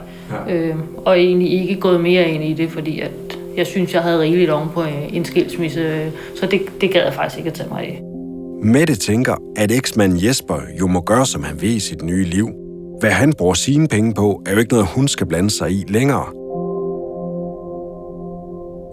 Ja. 0.48 0.54
Øh, 0.54 0.76
og 0.98 1.20
egentlig 1.20 1.62
ikke 1.62 1.76
gået 1.76 2.02
mere 2.02 2.30
ind 2.30 2.44
i 2.44 2.54
det, 2.54 2.72
fordi 2.72 3.00
at 3.00 3.12
jeg 3.58 3.68
synes, 3.68 3.94
jeg 3.94 4.02
havde 4.02 4.20
rigeligt 4.20 4.50
oven 4.50 4.70
på 4.74 4.82
øh, 4.82 5.16
en 5.16 5.26
skilsmisse, 5.26 6.12
så 6.40 6.46
det, 6.46 6.62
det 6.82 6.92
gad 6.92 7.04
jeg 7.04 7.14
faktisk 7.14 7.38
ikke 7.38 7.48
at 7.48 7.54
tage 7.54 7.70
mig 7.70 7.80
af. 7.80 8.02
Mette 8.64 8.96
tænker, 8.96 9.36
at 9.58 9.72
eksmanden 9.72 10.26
Jesper 10.26 10.62
jo 10.80 10.88
må 10.88 11.02
gøre, 11.02 11.26
som 11.26 11.44
han 11.44 11.62
vil 11.62 11.76
i 11.76 11.80
sit 11.80 12.02
nye 12.02 12.24
liv. 12.24 12.50
Hvad 13.00 13.12
han 13.12 13.34
bruger 13.38 13.54
sine 13.54 13.88
penge 13.88 14.14
på, 14.14 14.44
er 14.46 14.52
jo 14.52 14.58
ikke 14.60 14.72
noget, 14.72 14.88
hun 14.88 15.08
skal 15.08 15.28
blande 15.28 15.50
sig 15.50 15.72
i 15.72 15.86
længere. 15.88 16.26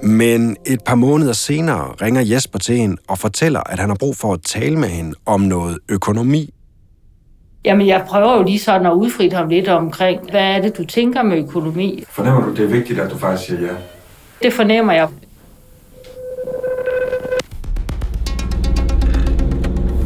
Men 0.02 0.56
et 0.66 0.80
par 0.86 0.94
måneder 0.94 1.32
senere 1.32 1.94
ringer 2.02 2.22
Jesper 2.22 2.58
til 2.58 2.76
hende 2.76 2.96
og 3.08 3.18
fortæller, 3.18 3.60
at 3.60 3.78
han 3.78 3.88
har 3.88 3.96
brug 3.96 4.16
for 4.16 4.32
at 4.32 4.40
tale 4.44 4.78
med 4.78 4.88
hende 4.88 5.14
om 5.26 5.40
noget 5.40 5.78
økonomi. 5.88 6.50
Jamen, 7.66 7.86
jeg 7.86 8.04
prøver 8.08 8.36
jo 8.36 8.42
lige 8.42 8.58
sådan 8.58 8.86
at 8.86 8.92
udfri 8.92 9.28
ham 9.28 9.48
lidt 9.48 9.68
omkring, 9.68 10.30
hvad 10.30 10.40
er 10.40 10.60
det, 10.60 10.78
du 10.78 10.84
tænker 10.84 11.22
med 11.22 11.38
økonomi? 11.38 12.04
Fornemmer 12.08 12.44
du, 12.44 12.54
det 12.54 12.64
er 12.64 12.68
vigtigt, 12.68 13.00
at 13.00 13.10
du 13.10 13.18
faktisk 13.18 13.48
siger 13.48 13.60
ja? 13.60 13.72
Det 14.42 14.52
fornemmer 14.52 14.92
jeg. 14.92 15.08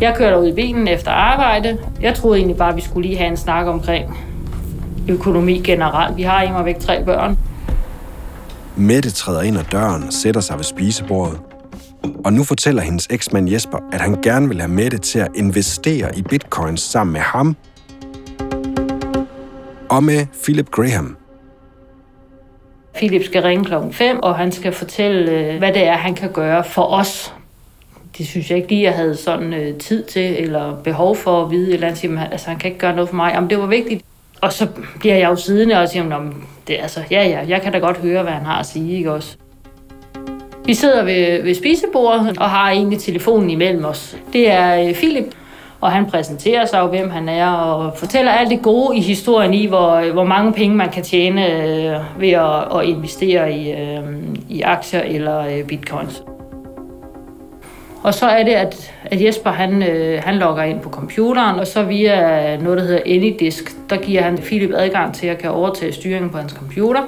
Jeg 0.00 0.14
kører 0.16 0.36
ud 0.36 0.46
i 0.46 0.54
bilen 0.54 0.88
efter 0.88 1.10
arbejde. 1.10 1.78
Jeg 2.00 2.14
troede 2.14 2.38
egentlig 2.38 2.56
bare, 2.56 2.68
at 2.68 2.76
vi 2.76 2.80
skulle 2.80 3.08
lige 3.08 3.18
have 3.18 3.30
en 3.30 3.36
snak 3.36 3.66
omkring 3.66 4.18
økonomi 5.08 5.58
generelt. 5.64 6.16
Vi 6.16 6.22
har 6.22 6.42
imod 6.42 6.64
væk 6.64 6.78
tre 6.78 7.04
børn. 7.04 7.38
Mette 8.76 9.10
træder 9.10 9.42
ind 9.42 9.58
ad 9.58 9.64
døren 9.72 10.02
og 10.02 10.12
sætter 10.12 10.40
sig 10.40 10.56
ved 10.56 10.64
spisebordet. 10.64 11.49
Og 12.24 12.32
nu 12.32 12.44
fortæller 12.44 12.82
hendes 12.82 13.06
eksmand 13.10 13.50
Jesper, 13.50 13.78
at 13.92 14.00
han 14.00 14.22
gerne 14.22 14.48
vil 14.48 14.60
have 14.60 14.70
Mette 14.70 14.98
til 14.98 15.18
at 15.18 15.28
investere 15.34 16.18
i 16.18 16.22
bitcoins 16.22 16.80
sammen 16.80 17.12
med 17.12 17.20
ham 17.20 17.56
og 19.88 20.04
med 20.04 20.26
Philip 20.42 20.70
Graham. 20.70 21.16
Philip 22.94 23.24
skal 23.24 23.42
ringe 23.42 23.64
klokken 23.64 23.92
5, 23.92 24.18
og 24.22 24.36
han 24.36 24.52
skal 24.52 24.72
fortælle, 24.72 25.32
øh, 25.32 25.58
hvad 25.58 25.72
det 25.72 25.86
er, 25.86 25.96
han 25.96 26.14
kan 26.14 26.32
gøre 26.32 26.64
for 26.64 26.82
os. 26.82 27.34
Det 28.18 28.26
synes 28.26 28.50
jeg 28.50 28.58
ikke 28.58 28.68
lige, 28.68 28.82
jeg 28.82 28.92
havde 28.92 29.16
sådan 29.16 29.52
øh, 29.52 29.78
tid 29.78 30.04
til, 30.04 30.42
eller 30.42 30.76
behov 30.76 31.16
for 31.16 31.44
at 31.44 31.50
vide 31.50 31.68
et 31.68 31.74
eller 31.74 31.86
andet. 31.86 32.00
Siger, 32.00 32.26
altså, 32.26 32.48
han 32.48 32.58
kan 32.58 32.68
ikke 32.68 32.80
gøre 32.80 32.94
noget 32.94 33.08
for 33.08 33.16
mig. 33.16 33.32
Jamen, 33.34 33.50
det 33.50 33.58
var 33.58 33.66
vigtigt. 33.66 34.04
Og 34.40 34.52
så 34.52 34.68
bliver 35.00 35.14
jeg 35.14 35.30
jo 35.30 35.36
siddende 35.36 35.80
og 35.80 35.88
siger, 35.88 36.32
det, 36.66 36.76
altså, 36.80 37.00
ja, 37.10 37.28
ja, 37.28 37.44
jeg 37.48 37.62
kan 37.62 37.72
da 37.72 37.78
godt 37.78 37.96
høre, 37.96 38.22
hvad 38.22 38.32
han 38.32 38.44
har 38.44 38.60
at 38.60 38.66
sige, 38.66 38.96
ikke 38.96 39.12
også? 39.12 39.36
Vi 40.66 40.74
sidder 40.74 41.04
ved, 41.04 41.42
ved 41.42 41.54
spisebordet 41.54 42.38
og 42.38 42.50
har 42.50 42.70
egentlig 42.70 42.98
telefonen 42.98 43.50
imellem 43.50 43.84
os. 43.84 44.16
Det 44.32 44.50
er 44.50 44.88
øh, 44.88 44.94
Philip, 44.94 45.24
Og 45.80 45.92
han 45.92 46.06
præsenterer 46.10 46.66
sig 46.66 46.78
jo, 46.78 46.86
hvem 46.86 47.10
han 47.10 47.28
er, 47.28 47.46
og 47.50 47.98
fortæller 47.98 48.32
alt 48.32 48.50
det 48.50 48.62
gode 48.62 48.96
i 48.96 49.00
historien 49.00 49.54
i, 49.54 49.66
hvor, 49.66 49.94
øh, 49.94 50.12
hvor 50.12 50.24
mange 50.24 50.52
penge 50.52 50.76
man 50.76 50.88
kan 50.88 51.02
tjene 51.02 51.46
øh, 51.46 52.20
ved 52.20 52.30
at, 52.30 52.78
at 52.78 52.84
investere 52.84 53.52
i, 53.52 53.72
øh, 53.72 53.98
i 54.48 54.60
aktier 54.60 55.00
eller 55.00 55.38
øh, 55.40 55.64
bitcoins. 55.64 56.22
Og 58.02 58.14
så 58.14 58.26
er 58.26 58.42
det, 58.42 58.52
at, 58.52 58.92
at 59.04 59.24
Jesper 59.24 59.50
han, 59.50 59.82
øh, 59.82 60.22
han 60.24 60.36
logger 60.36 60.62
ind 60.62 60.80
på 60.80 60.90
computeren, 60.90 61.58
og 61.58 61.66
så 61.66 61.82
via 61.82 62.56
noget, 62.56 62.78
der 62.78 62.84
hedder 62.84 63.00
AnyDisk, 63.06 63.90
der 63.90 63.96
giver 63.96 64.22
han 64.22 64.38
Philip 64.38 64.70
adgang 64.74 65.14
til 65.14 65.26
at 65.26 65.38
kan 65.38 65.50
overtage 65.50 65.92
styringen 65.92 66.30
på 66.30 66.38
hans 66.38 66.52
computer. 66.52 67.00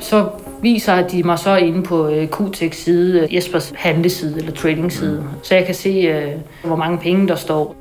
Så 0.00 0.26
viser 0.64 1.06
de 1.06 1.22
mig 1.22 1.38
så 1.38 1.56
inde 1.56 1.82
på 1.82 2.08
øh, 2.08 2.28
QTEX 2.28 2.76
side, 2.76 3.20
øh, 3.20 3.34
Jespers 3.34 3.72
handleside 3.76 4.36
eller 4.38 4.52
trading 4.52 4.92
side, 4.92 5.20
mm. 5.20 5.28
så 5.42 5.54
jeg 5.54 5.66
kan 5.66 5.74
se, 5.74 5.88
øh, 5.88 6.32
hvor 6.64 6.76
mange 6.76 6.98
penge 6.98 7.28
der 7.28 7.34
står. 7.34 7.76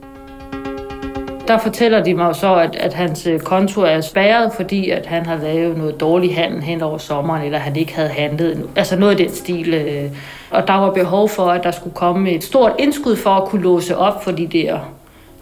Der 1.47 1.57
fortæller 1.57 2.03
de 2.03 2.13
mig 2.13 2.35
så, 2.35 2.55
at, 2.55 2.75
at 2.75 2.93
hans 2.93 3.27
konto 3.43 3.81
er 3.81 4.01
spærret, 4.01 4.51
fordi 4.55 4.89
at 4.89 5.05
han 5.05 5.25
har 5.25 5.37
lavet 5.37 5.77
noget 5.77 5.99
dårlig 5.99 6.35
handel 6.35 6.61
hen 6.61 6.81
over 6.81 6.97
sommeren, 6.97 7.45
eller 7.45 7.57
han 7.57 7.75
ikke 7.75 7.95
havde 7.95 8.09
handlet. 8.09 8.69
Altså 8.75 8.99
noget 8.99 9.11
af 9.11 9.17
den 9.17 9.35
stil. 9.35 9.73
Øh, 9.73 10.11
og 10.51 10.67
der 10.67 10.73
var 10.73 10.91
behov 10.91 11.29
for, 11.29 11.45
at 11.45 11.63
der 11.63 11.71
skulle 11.71 11.95
komme 11.95 12.31
et 12.31 12.43
stort 12.43 12.71
indskud 12.79 13.15
for 13.15 13.29
at 13.29 13.47
kunne 13.47 13.61
låse 13.61 13.97
op 13.97 14.23
for 14.23 14.31
de 14.31 14.47
der 14.47 14.79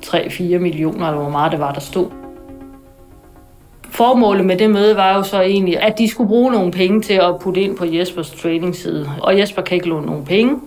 3-4 0.05 0.57
millioner, 0.57 1.07
eller 1.07 1.21
hvor 1.21 1.31
meget 1.31 1.51
det 1.51 1.60
var, 1.60 1.74
der 1.74 1.81
stod. 1.81 2.20
Formålet 3.91 4.45
med 4.45 4.57
det 4.57 4.69
møde 4.69 4.95
var 4.95 5.15
jo 5.15 5.24
så 5.24 5.41
egentlig, 5.41 5.79
at 5.79 5.98
de 5.98 6.10
skulle 6.10 6.27
bruge 6.27 6.51
nogle 6.51 6.71
penge 6.71 7.01
til 7.01 7.13
at 7.13 7.39
putte 7.41 7.62
ind 7.62 7.77
på 7.77 7.86
Jespers 7.86 8.31
trading 8.31 8.75
side. 8.75 9.10
Og 9.21 9.39
Jesper 9.39 9.62
kan 9.62 9.75
ikke 9.75 9.89
låne 9.89 10.05
nogen 10.05 10.25
penge. 10.25 10.60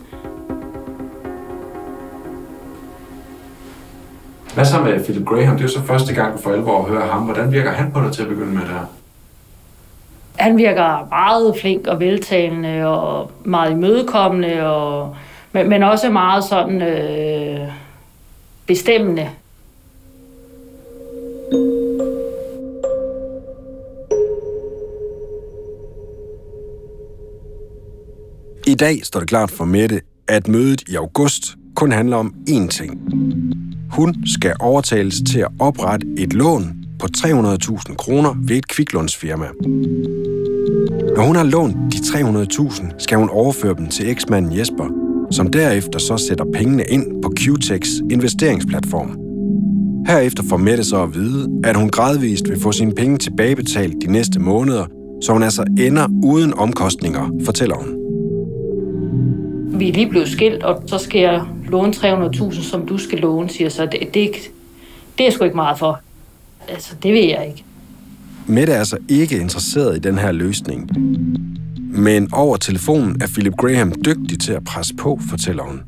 Hvad 4.54 4.64
så 4.64 4.80
med 4.80 5.04
Philip 5.04 5.26
Graham? 5.26 5.56
Det 5.56 5.60
er 5.60 5.64
jo 5.64 5.68
så 5.68 5.82
første 5.82 6.14
gang 6.14 6.40
for 6.40 6.50
alvor 6.50 6.78
at 6.78 6.84
høre 6.84 7.06
ham. 7.06 7.22
Hvordan 7.22 7.52
virker 7.52 7.70
han 7.70 7.92
på 7.92 8.00
dig 8.00 8.12
til 8.12 8.22
at 8.22 8.28
begynde 8.28 8.52
med 8.52 8.60
det 8.60 8.70
her? 8.70 8.86
Han 10.36 10.58
virker 10.58 11.08
meget 11.10 11.54
flink 11.60 11.86
og 11.86 12.00
veltalende 12.00 12.86
og 12.86 13.30
meget 13.44 13.70
imødekommende, 13.70 14.66
og, 14.66 15.16
men, 15.52 15.68
men 15.68 15.82
også 15.82 16.10
meget 16.10 16.44
sådan 16.44 16.82
øh, 16.82 17.68
bestemmende. 18.66 19.30
I 28.74 28.76
dag 28.76 29.06
står 29.06 29.20
det 29.20 29.28
klart 29.28 29.50
for 29.50 29.64
Mette, 29.64 30.00
at 30.28 30.48
mødet 30.48 30.82
i 30.88 30.94
august 30.94 31.56
kun 31.76 31.92
handler 31.92 32.16
om 32.16 32.34
én 32.50 32.68
ting. 32.68 33.00
Hun 33.90 34.14
skal 34.26 34.54
overtales 34.60 35.14
til 35.30 35.38
at 35.38 35.48
oprette 35.58 36.06
et 36.18 36.32
lån 36.32 36.74
på 36.98 37.06
300.000 37.16 37.94
kroner 37.94 38.34
ved 38.38 38.56
et 38.56 38.68
kviklånsfirma. 38.68 39.46
Når 41.16 41.26
hun 41.26 41.36
har 41.36 41.44
lånt 41.44 41.76
de 41.92 41.96
300.000, 41.96 42.98
skal 42.98 43.18
hun 43.18 43.28
overføre 43.28 43.74
dem 43.74 43.86
til 43.88 44.10
eksmanden 44.10 44.58
Jesper, 44.58 44.88
som 45.30 45.46
derefter 45.46 45.98
så 45.98 46.16
sætter 46.16 46.44
pengene 46.54 46.84
ind 46.88 47.22
på 47.22 47.32
QTEX 47.38 47.88
investeringsplatform. 48.10 49.18
Herefter 50.06 50.42
får 50.48 50.56
Mette 50.56 50.84
så 50.84 51.02
at 51.02 51.14
vide, 51.14 51.60
at 51.64 51.76
hun 51.76 51.90
gradvist 51.90 52.48
vil 52.48 52.60
få 52.60 52.72
sine 52.72 52.94
penge 52.94 53.18
tilbagebetalt 53.18 53.94
de 54.02 54.12
næste 54.12 54.40
måneder, 54.40 54.86
så 55.22 55.32
hun 55.32 55.42
altså 55.42 55.64
ender 55.78 56.06
uden 56.24 56.54
omkostninger, 56.54 57.30
fortæller 57.44 57.76
hun 57.76 58.03
vi 59.78 59.88
er 59.88 59.92
lige 59.92 60.08
blevet 60.08 60.28
skilt, 60.28 60.62
og 60.62 60.82
så 60.86 60.98
skal 60.98 61.20
jeg 61.20 61.42
låne 61.68 61.92
300.000, 61.92 62.62
som 62.62 62.86
du 62.86 62.98
skal 62.98 63.18
låne, 63.18 63.50
siger 63.50 63.68
så. 63.68 63.86
Det, 63.86 64.14
det, 64.14 64.30
det 65.18 65.26
er 65.26 65.30
sgu 65.30 65.44
ikke 65.44 65.56
meget 65.56 65.78
for. 65.78 66.00
Altså, 66.68 66.94
det 67.02 67.12
vil 67.12 67.24
jeg 67.24 67.46
ikke. 67.48 67.64
Mette 68.46 68.72
er 68.72 68.78
altså 68.78 68.98
ikke 69.08 69.38
interesseret 69.38 69.96
i 69.96 70.00
den 70.00 70.18
her 70.18 70.32
løsning. 70.32 70.90
Men 71.78 72.28
over 72.32 72.56
telefonen 72.56 73.22
er 73.22 73.26
Philip 73.26 73.52
Graham 73.56 73.92
dygtig 74.04 74.40
til 74.40 74.52
at 74.52 74.64
presse 74.64 74.94
på, 74.94 75.20
fortæller 75.30 75.62
hun. 75.62 75.80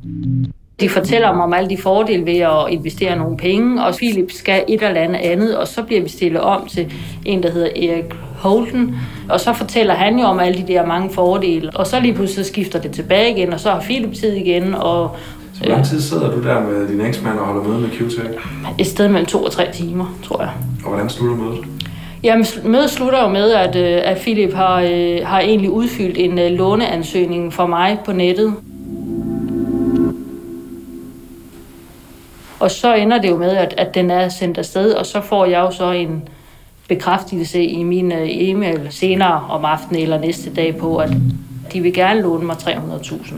De 0.81 0.89
fortæller 0.89 1.35
mig 1.35 1.45
om 1.45 1.53
alle 1.53 1.71
de 1.71 1.77
fordele 1.77 2.27
ved 2.27 2.39
at 2.39 2.71
investere 2.71 3.17
nogle 3.17 3.37
penge, 3.37 3.85
og 3.85 3.95
Philip 3.95 4.33
skal 4.33 4.65
et 4.69 4.83
eller 4.83 5.01
andet 5.01 5.21
andet, 5.21 5.57
og 5.57 5.69
så 5.69 5.83
bliver 5.83 6.03
vi 6.03 6.09
stillet 6.09 6.41
om 6.41 6.67
til 6.67 6.93
en, 7.25 7.43
der 7.43 7.51
hedder 7.51 7.69
Erik 7.69 8.15
Holden, 8.39 8.97
og 9.29 9.41
så 9.41 9.53
fortæller 9.53 9.95
han 9.95 10.19
jo 10.19 10.25
om 10.25 10.39
alle 10.41 10.63
de 10.63 10.73
der 10.73 10.87
mange 10.87 11.11
fordele, 11.11 11.71
og 11.75 11.87
så 11.87 12.01
lige 12.01 12.15
pludselig 12.15 12.47
skifter 12.47 12.81
det 12.81 12.91
tilbage 12.91 13.31
igen, 13.31 13.53
og 13.53 13.61
så 13.61 13.71
har 13.71 13.81
Philip 13.81 14.15
tid 14.15 14.33
igen, 14.33 14.75
og 14.75 15.17
så 15.55 15.61
hvor 15.61 15.73
lang 15.73 15.85
tid 15.85 16.01
sidder 16.01 16.31
du 16.31 16.43
der 16.43 16.61
med 16.61 16.89
din 16.89 17.01
eksmand 17.01 17.39
og 17.39 17.47
holder 17.47 17.63
møde 17.63 17.81
med 17.81 17.91
QTech? 17.91 18.21
Et 18.79 18.87
sted 18.87 19.09
mellem 19.09 19.27
to 19.27 19.45
og 19.45 19.53
tre 19.53 19.73
timer, 19.73 20.19
tror 20.25 20.41
jeg. 20.41 20.51
Og 20.85 20.91
hvordan 20.91 21.11
slutter 21.11 21.37
mødet? 21.37 21.65
Jamen, 22.23 22.47
mødet 22.65 22.91
slutter 22.91 23.23
jo 23.23 23.29
med, 23.29 23.51
at, 23.51 23.77
øh, 23.77 24.01
at 24.05 24.17
Philip 24.17 24.55
har, 24.55 24.81
øh, 24.81 25.19
har 25.25 25.41
egentlig 25.41 25.71
udfyldt 25.71 26.19
en 26.19 26.39
øh, 26.39 26.51
låneansøgning 26.51 27.53
for 27.53 27.67
mig 27.67 27.99
på 28.05 28.13
nettet. 28.13 28.55
Og 32.61 32.71
så 32.71 32.95
ender 32.95 33.21
det 33.21 33.31
jo 33.31 33.37
med, 33.37 33.57
at, 33.57 33.75
at 33.79 33.95
den 33.95 34.11
er 34.11 34.29
sendt 34.29 34.59
afsted, 34.59 34.93
og 34.93 35.07
så 35.07 35.21
får 35.21 35.45
jeg 35.45 35.61
jo 35.61 35.71
så 35.71 35.91
en 35.91 36.29
bekræftelse 36.89 37.65
i 37.65 37.83
min 37.83 38.13
e-mail 38.13 38.87
senere 38.91 39.45
om 39.49 39.65
aftenen 39.65 40.03
eller 40.03 40.21
næste 40.21 40.55
dag 40.55 40.77
på, 40.77 40.97
at 40.97 41.11
de 41.73 41.81
vil 41.81 41.95
gerne 41.95 42.23
låne 42.23 42.47
mig 42.47 42.57
300.000. 42.57 43.35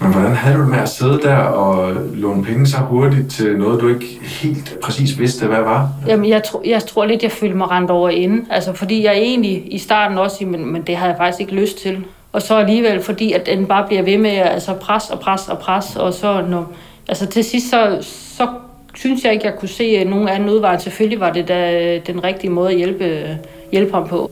Men 0.00 0.12
hvordan 0.12 0.32
havde 0.32 0.56
du 0.56 0.60
det 0.60 0.70
med 0.70 0.78
at 0.78 0.88
sidde 0.88 1.20
der 1.22 1.36
og 1.36 1.94
låne 2.14 2.44
penge 2.44 2.66
så 2.66 2.76
hurtigt 2.76 3.30
til 3.30 3.58
noget, 3.58 3.80
du 3.80 3.88
ikke 3.88 4.20
helt 4.22 4.78
præcis 4.82 5.18
vidste, 5.18 5.46
hvad 5.46 5.60
var? 5.60 5.90
Jamen, 6.06 6.28
jeg, 6.28 6.44
tro, 6.44 6.62
jeg 6.66 6.82
tror 6.82 7.04
lidt, 7.04 7.22
jeg 7.22 7.32
følte 7.32 7.56
mig 7.56 7.70
rent 7.70 7.90
over 7.90 8.10
inden. 8.10 8.46
Altså, 8.50 8.72
fordi 8.72 9.04
jeg 9.04 9.12
egentlig 9.12 9.74
i 9.74 9.78
starten 9.78 10.18
også, 10.18 10.46
men, 10.46 10.72
men 10.72 10.82
det 10.82 10.96
havde 10.96 11.10
jeg 11.10 11.18
faktisk 11.18 11.40
ikke 11.40 11.54
lyst 11.54 11.78
til. 11.78 12.04
Og 12.36 12.42
så 12.42 12.56
alligevel, 12.56 13.02
fordi 13.02 13.32
at 13.32 13.46
den 13.46 13.66
bare 13.66 13.86
bliver 13.86 14.02
ved 14.02 14.18
med 14.18 14.30
at 14.30 14.48
altså, 14.48 14.74
pres 14.74 15.10
og 15.10 15.20
pres 15.20 15.48
og 15.48 15.58
pres, 15.58 15.96
og 15.96 16.12
så 16.12 16.42
når, 16.48 16.72
altså 17.08 17.26
til 17.26 17.44
sidst, 17.44 17.70
så, 17.70 17.98
så 18.36 18.48
synes 18.94 19.24
jeg 19.24 19.32
ikke, 19.32 19.46
jeg 19.46 19.54
kunne 19.58 19.68
se 19.68 20.04
nogen 20.04 20.28
anden 20.28 20.48
udvej. 20.48 20.78
Selvfølgelig 20.78 21.20
var 21.20 21.32
det 21.32 21.48
da 21.48 21.98
den 21.98 22.24
rigtige 22.24 22.50
måde 22.50 22.70
at 22.70 22.76
hjælpe, 22.76 23.38
hjælpe 23.72 23.94
ham 23.94 24.08
på. 24.08 24.30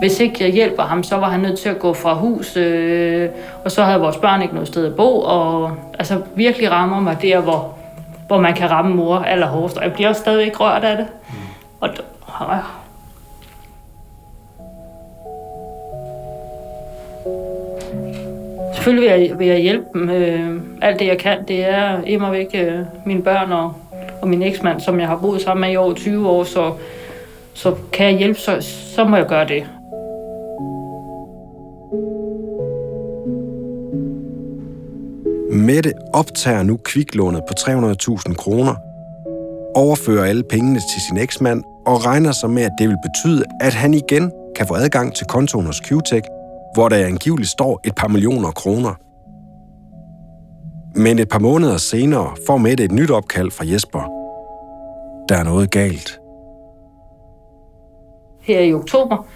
Hvis 0.00 0.20
ikke 0.20 0.44
jeg 0.44 0.52
hjælper 0.52 0.82
ham, 0.82 1.02
så 1.02 1.16
var 1.16 1.28
han 1.28 1.40
nødt 1.40 1.58
til 1.58 1.68
at 1.68 1.78
gå 1.78 1.92
fra 1.92 2.14
hus, 2.14 2.56
øh, 2.56 3.28
og 3.64 3.70
så 3.70 3.82
havde 3.82 4.00
vores 4.00 4.16
børn 4.16 4.42
ikke 4.42 4.54
noget 4.54 4.68
sted 4.68 4.86
at 4.86 4.96
bo, 4.96 5.20
og 5.20 5.72
altså 5.98 6.20
virkelig 6.34 6.70
rammer 6.70 7.00
mig 7.00 7.16
der, 7.22 7.40
hvor, 7.40 7.78
hvor 8.26 8.40
man 8.40 8.54
kan 8.54 8.70
ramme 8.70 8.94
mor 8.94 9.16
allerhårdest. 9.16 9.76
Og 9.76 9.84
jeg 9.84 9.92
bliver 9.92 10.08
også 10.08 10.20
stadigvæk 10.20 10.60
rørt 10.60 10.84
af 10.84 10.96
det. 10.96 11.06
Mm. 11.28 11.36
Og, 11.80 11.88
øh, 11.88 12.83
Selvfølgelig 18.74 19.10
vil 19.10 19.20
jeg, 19.28 19.38
vil 19.38 19.46
jeg 19.46 19.58
hjælpe 19.58 19.84
dem. 19.94 20.10
Øh, 20.10 20.60
alt 20.82 21.00
det, 21.00 21.06
jeg 21.06 21.18
kan, 21.18 21.38
det 21.48 21.64
er 21.64 22.02
immer 22.02 22.30
væk 22.30 22.46
øh, 22.54 22.78
mine 23.06 23.22
børn 23.22 23.52
og, 23.52 23.72
og 24.22 24.28
min 24.28 24.42
eksmand, 24.42 24.80
som 24.80 25.00
jeg 25.00 25.08
har 25.08 25.16
boet 25.16 25.40
sammen 25.40 25.60
med 25.60 25.72
i 25.72 25.76
over 25.76 25.94
20 25.94 26.28
år, 26.28 26.44
så, 26.44 26.72
så 27.54 27.74
kan 27.92 28.06
jeg 28.06 28.18
hjælpe, 28.18 28.38
så, 28.38 28.60
så 28.96 29.04
må 29.04 29.16
jeg 29.16 29.26
gøre 29.26 29.48
det. 29.48 29.66
Mette 35.50 35.92
optager 36.12 36.62
nu 36.62 36.76
kviklånet 36.76 37.42
på 37.48 37.54
300.000 37.58 38.34
kroner, 38.34 38.74
overfører 39.74 40.24
alle 40.24 40.42
pengene 40.42 40.80
til 40.80 41.02
sin 41.08 41.18
eksmand 41.18 41.62
og 41.86 42.06
regner 42.06 42.32
sig 42.32 42.50
med, 42.50 42.62
at 42.62 42.72
det 42.78 42.88
vil 42.88 42.96
betyde, 43.02 43.44
at 43.60 43.74
han 43.74 43.94
igen 43.94 44.32
kan 44.56 44.66
få 44.66 44.74
adgang 44.74 45.14
til 45.14 45.26
kontoen 45.26 45.66
hos 45.66 45.80
QTech 45.80 46.28
hvor 46.74 46.88
der 46.88 47.06
angiveligt 47.06 47.50
står 47.50 47.80
et 47.84 47.94
par 47.94 48.08
millioner 48.08 48.50
kroner. 48.50 48.94
Men 50.96 51.18
et 51.18 51.28
par 51.28 51.38
måneder 51.38 51.76
senere 51.76 52.30
får 52.46 52.56
Mette 52.56 52.84
et 52.84 52.92
nyt 52.92 53.10
opkald 53.10 53.50
fra 53.50 53.64
Jesper. 53.66 54.00
Der 55.28 55.36
er 55.36 55.44
noget 55.44 55.70
galt. 55.70 56.20
Her 58.40 58.60
i 58.60 58.74
oktober, 58.74 59.26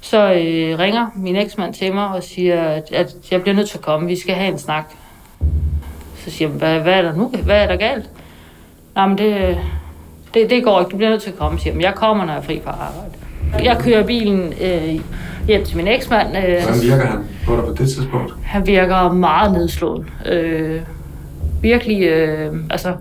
så 0.00 0.32
øh, 0.32 0.78
ringer 0.78 1.06
min 1.14 1.36
eksmand 1.36 1.74
til 1.74 1.94
mig 1.94 2.08
og 2.08 2.22
siger, 2.22 2.62
at, 2.62 2.92
at 2.92 3.14
jeg 3.30 3.42
bliver 3.42 3.54
nødt 3.54 3.68
til 3.68 3.78
at 3.78 3.84
komme. 3.84 4.06
Vi 4.06 4.16
skal 4.16 4.34
have 4.34 4.52
en 4.52 4.58
snak. 4.58 4.84
Så 6.16 6.30
siger 6.30 6.48
jeg, 6.48 6.58
hvad, 6.58 6.80
hvad 6.80 6.92
er 6.92 7.02
der 7.02 7.14
nu? 7.14 7.28
Hvad 7.28 7.62
er 7.62 7.66
der 7.66 7.76
galt? 7.76 8.10
Jamen, 8.96 9.18
det, 9.18 9.58
det, 10.34 10.50
det 10.50 10.64
går 10.64 10.80
ikke. 10.80 10.90
Du 10.90 10.96
bliver 10.96 11.10
nødt 11.10 11.22
til 11.22 11.30
at 11.30 11.36
komme, 11.36 11.58
siger 11.58 11.74
jeg. 11.74 11.82
Jeg 11.82 11.94
kommer, 11.94 12.24
når 12.24 12.32
jeg 12.32 12.40
er 12.40 12.44
fri 12.44 12.60
fra 12.64 12.70
arbejde. 12.70 13.12
Jeg 13.58 13.76
kører 13.80 14.06
bilen 14.06 14.52
øh, 14.62 15.00
hjem 15.46 15.64
til 15.64 15.76
min 15.76 15.88
eksmand. 15.88 16.28
Øh, 16.36 16.42
Hvordan 16.62 16.82
virker 16.82 17.06
han 17.06 17.18
på 17.46 17.56
dig 17.56 17.64
på 17.64 17.70
det 17.70 17.88
tidspunkt? 17.88 18.34
Han 18.44 18.66
virker 18.66 19.12
meget 19.12 19.52
nedslået. 19.52 20.04
Øh, 20.26 20.80
virkelig, 21.62 22.02
øh, 22.02 22.54
altså, 22.70 22.92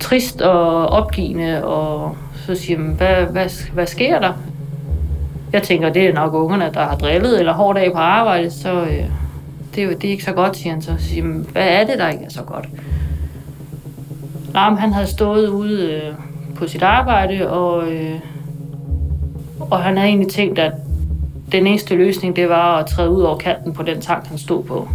trist 0.00 0.40
og 0.42 0.86
opgivende, 0.86 1.64
og 1.64 2.16
så 2.46 2.54
siger 2.54 2.78
han, 2.78 2.86
hvad, 2.96 3.14
hvad, 3.32 3.48
hvad 3.74 3.86
sker 3.86 4.18
der? 4.18 4.32
Jeg 5.52 5.62
tænker, 5.62 5.92
det 5.92 6.06
er 6.06 6.12
nok 6.14 6.34
ungerne, 6.34 6.70
der 6.74 6.80
har 6.84 6.96
drillet 6.96 7.38
eller 7.38 7.52
hårdt 7.52 7.78
af 7.78 7.92
på 7.92 7.98
arbejde, 7.98 8.50
så, 8.50 8.80
øh, 8.82 9.04
det, 9.74 9.82
er 9.82 9.86
jo- 9.86 9.92
det 9.92 10.04
er 10.04 10.10
ikke 10.10 10.24
så 10.24 10.32
godt, 10.32 10.56
siger 10.56 10.72
han 10.72 10.82
så. 10.82 10.92
Så 10.98 11.04
siger, 11.08 11.24
jeg, 11.26 11.34
hvad 11.52 11.68
er 11.68 11.84
det, 11.86 11.98
der 11.98 12.08
ikke 12.08 12.24
er 12.24 12.30
så 12.30 12.42
godt? 12.42 12.68
Men 14.54 14.78
han 14.78 14.92
havde 14.92 15.06
stået 15.06 15.48
ude 15.48 15.92
øh, 15.92 16.14
på 16.56 16.66
sit 16.68 16.82
arbejde, 16.82 17.50
og, 17.50 17.92
øh, 17.92 18.12
og 19.60 19.82
han 19.82 19.96
havde 19.96 20.08
egentlig 20.08 20.32
tænkt, 20.32 20.58
at 20.58 20.72
den 21.52 21.66
eneste 21.66 21.94
løsning, 21.94 22.36
det 22.36 22.48
var 22.48 22.76
at 22.78 22.86
træde 22.86 23.10
ud 23.10 23.22
over 23.22 23.38
kanten 23.38 23.72
på 23.72 23.82
den 23.82 24.00
tank, 24.00 24.26
han 24.26 24.38
stod 24.38 24.64
på. 24.64 24.88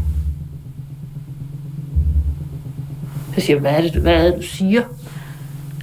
Så 3.35 3.41
siger 3.41 3.55
jeg, 3.55 3.61
hvad 3.61 3.71
er 3.71 3.81
det, 3.81 3.91
hvad 3.91 4.13
er 4.13 4.23
det 4.23 4.35
du 4.37 4.41
siger? 4.41 4.81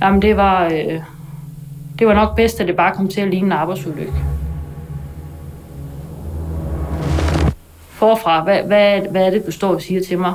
Jamen, 0.02 0.22
det 0.22 0.36
var, 0.36 0.64
øh, 0.64 1.00
det 1.98 2.06
var 2.06 2.14
nok 2.14 2.36
bedst, 2.36 2.60
at 2.60 2.68
det 2.68 2.76
bare 2.76 2.94
kom 2.94 3.08
til 3.08 3.20
at 3.20 3.28
ligne 3.28 3.46
en 3.46 3.52
arbejdsulykke. 3.52 4.12
Forfra, 7.88 8.42
hvad, 8.42 8.62
hvad, 8.62 9.00
hvad 9.00 9.26
er 9.26 9.30
det, 9.30 9.46
du 9.46 9.52
står 9.52 9.74
og 9.74 9.82
siger 9.82 10.00
til 10.04 10.18
mig? 10.18 10.34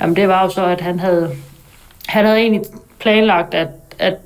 Jamen, 0.00 0.16
det 0.16 0.28
var 0.28 0.42
jo 0.42 0.50
så, 0.50 0.64
at 0.64 0.80
han 0.80 0.98
havde, 0.98 1.30
han 2.06 2.24
havde 2.24 2.38
egentlig 2.38 2.62
planlagt, 2.98 3.54
at, 3.54 3.68
at, 3.98 4.16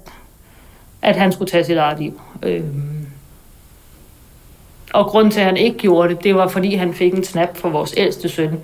at 1.02 1.16
han 1.16 1.32
skulle 1.32 1.50
tage 1.50 1.64
sit 1.64 1.76
eget 1.76 1.98
liv. 1.98 2.20
Øhm. 2.42 3.06
Og 4.92 5.06
grunden 5.06 5.32
til, 5.32 5.40
at 5.40 5.46
han 5.46 5.56
ikke 5.56 5.78
gjorde 5.78 6.14
det, 6.14 6.24
det 6.24 6.34
var, 6.34 6.48
fordi 6.48 6.74
han 6.74 6.94
fik 6.94 7.14
en 7.14 7.24
snap 7.24 7.56
fra 7.56 7.68
vores 7.68 7.94
ældste 7.96 8.28
søn, 8.28 8.60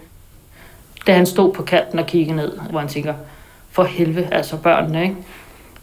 da 1.07 1.15
han 1.15 1.27
stod 1.27 1.53
på 1.55 1.63
kanten 1.63 1.99
og 1.99 2.07
kiggede 2.07 2.37
ned, 2.37 2.53
hvor 2.71 2.81
han 2.81 2.89
tænker, 2.89 3.15
for 3.71 3.85
helvede, 3.85 4.29
altså 4.33 4.57
børnene, 4.57 5.03
ikke? 5.03 5.17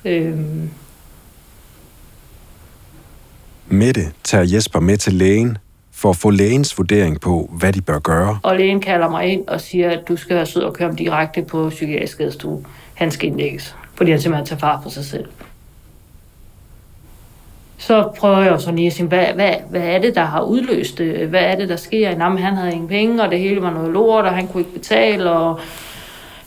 Øhm. 0.06 0.70
Mette 3.68 4.02
tager 4.24 4.46
Jesper 4.54 4.80
med 4.80 4.98
til 4.98 5.14
lægen 5.14 5.58
for 5.92 6.10
at 6.10 6.16
få 6.16 6.30
lægens 6.30 6.78
vurdering 6.78 7.22
på, 7.22 7.50
hvad 7.54 7.74
de 7.74 7.82
bør 7.82 8.00
gøre. 8.00 8.40
Og 8.44 8.58
lægen 8.58 8.82
kalder 8.82 9.10
mig 9.10 9.26
ind 9.28 9.48
og 9.48 9.62
siger, 9.62 9.90
at 9.90 10.08
du 10.08 10.16
skal 10.16 10.36
være 10.36 10.46
sød 10.46 10.62
og 10.62 10.74
køre 10.74 10.88
ham 10.88 10.96
direkte 10.96 11.42
på 11.42 11.70
psykiatrisk 11.70 12.14
skadestue. 12.14 12.66
Han 12.94 13.12
skal 13.12 13.30
indlægges, 13.30 13.76
fordi 13.96 14.12
han 14.12 14.22
simpelthen 14.22 14.46
tager 14.46 14.60
far 14.60 14.82
på 14.84 14.90
sig 14.90 15.06
selv. 15.06 15.26
Så 17.82 18.12
prøver 18.18 18.42
jeg 18.42 18.52
jo 18.52 18.60
så 18.60 18.72
lige 18.72 18.88
at 18.88 18.94
sige, 18.94 19.08
hvad, 19.08 19.26
hvad, 19.36 19.54
hvad 19.70 19.82
er 19.82 20.00
det, 20.00 20.16
der 20.16 20.26
har 20.26 20.42
udløst 20.42 20.98
det? 20.98 21.28
Hvad 21.28 21.42
er 21.42 21.56
det, 21.56 21.70
der 21.70 21.76
sker? 21.76 22.10
Jamen, 22.10 22.38
han 22.38 22.56
havde 22.56 22.72
ingen 22.72 22.88
penge, 22.88 23.24
og 23.24 23.32
det 23.32 23.40
hele 23.40 23.62
var 23.62 23.74
noget 23.74 23.94
lort, 23.94 24.26
og 24.26 24.36
han 24.36 24.48
kunne 24.48 24.62
ikke 24.62 24.74
betale, 24.74 25.32
og 25.32 25.60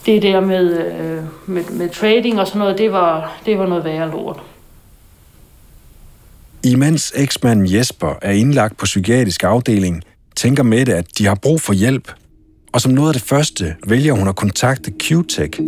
det 0.07 0.23
der 0.23 0.41
med, 0.41 0.87
øh, 0.87 1.23
med, 1.47 1.65
med 1.71 1.89
trading 1.89 2.41
og 2.41 2.47
sådan 2.47 2.59
noget, 2.59 2.79
det 2.79 2.93
var, 2.93 3.39
det 3.47 3.59
var 3.59 3.67
noget 3.67 3.85
værre 3.85 4.11
lort. 4.11 4.41
Imens 6.65 7.13
eksmanden 7.17 7.75
Jesper 7.75 8.15
er 8.23 8.33
indlagt 8.33 8.77
på 8.77 8.85
psykiatrisk 8.85 9.45
afdeling, 9.45 10.03
tænker 10.37 10.63
Mette, 10.63 10.95
at 10.95 11.07
de 11.19 11.27
har 11.27 11.35
brug 11.35 11.61
for 11.61 11.73
hjælp. 11.73 12.13
Og 12.73 12.81
som 12.81 12.93
noget 12.93 13.09
af 13.09 13.15
det 13.15 13.23
første 13.23 13.75
vælger 13.87 14.13
hun 14.13 14.29
at 14.29 14.37
kontakte 14.37 14.93
Q-Tech. 15.03 15.61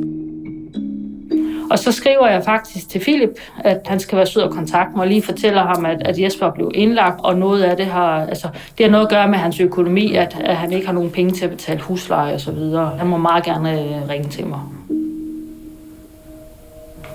Og 1.70 1.78
så 1.78 1.92
skriver 1.92 2.28
jeg 2.28 2.44
faktisk 2.44 2.88
til 2.88 2.99
Philip, 2.99 3.30
at 3.64 3.80
han 3.87 4.00
skal 4.00 4.16
være 4.16 4.26
sød 4.26 4.42
og 4.42 4.50
kontakte 4.50 4.92
mig, 4.96 5.00
og 5.00 5.08
lige 5.08 5.23
fortæller 5.23 5.62
ham, 5.62 5.87
at, 5.87 6.02
at 6.02 6.20
Jesper 6.20 6.50
blev 6.50 6.70
indlagt, 6.75 7.20
og 7.23 7.38
noget 7.38 7.62
af 7.62 7.76
det 7.76 7.87
har, 7.87 8.26
altså, 8.26 8.49
det 8.78 8.87
har 8.87 8.90
noget 8.90 9.04
at 9.04 9.11
gøre 9.11 9.28
med 9.28 9.38
hans 9.38 9.61
økonomi, 9.61 10.14
at, 10.14 10.37
at 10.40 10.56
han 10.56 10.73
ikke 10.73 10.87
har 10.87 10.94
nogen 10.94 11.11
penge 11.11 11.32
til 11.32 11.44
at 11.44 11.50
betale 11.50 11.80
husleje 11.80 12.35
og 12.35 12.40
så 12.40 12.52
videre. 12.52 12.92
Han 12.99 13.06
må 13.06 13.16
meget 13.16 13.44
gerne 13.44 13.73
øh, 13.73 14.08
ringe 14.08 14.28
til 14.28 14.46
mig. 14.46 14.61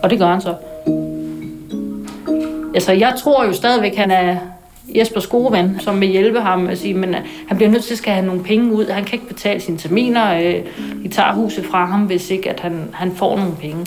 Og 0.04 0.10
det 0.10 0.20
gør 0.20 0.28
han 0.28 0.42
så. 0.42 0.56
Altså, 2.74 2.92
jeg 2.92 3.14
tror 3.18 3.46
jo 3.46 3.54
stadigvæk, 3.54 3.96
han 3.96 4.12
er 4.12 4.38
Jespers 4.96 5.28
gode 5.28 5.52
ven, 5.52 5.80
som 5.80 6.02
vil 6.02 6.10
hjælpe 6.10 6.40
ham 6.40 6.68
at 6.68 6.78
sige, 6.78 6.94
men 6.94 7.10
øh, 7.10 7.22
han 7.48 7.58
bliver 7.58 7.70
nødt 7.70 7.84
til 7.84 7.94
at 7.94 7.98
skal 7.98 8.14
have 8.14 8.26
nogle 8.26 8.44
penge 8.44 8.74
ud. 8.74 8.86
Han 8.86 9.04
kan 9.04 9.14
ikke 9.14 9.28
betale 9.28 9.60
sine 9.60 9.78
terminer. 9.78 10.34
Øh, 10.34 10.66
de 11.04 11.10
tager 11.10 11.34
huset 11.34 11.66
fra 11.66 11.86
ham, 11.86 12.02
hvis 12.02 12.30
ikke 12.30 12.50
at 12.50 12.60
han, 12.60 12.90
han 12.94 13.12
får 13.12 13.38
nogle 13.38 13.56
penge. 13.62 13.86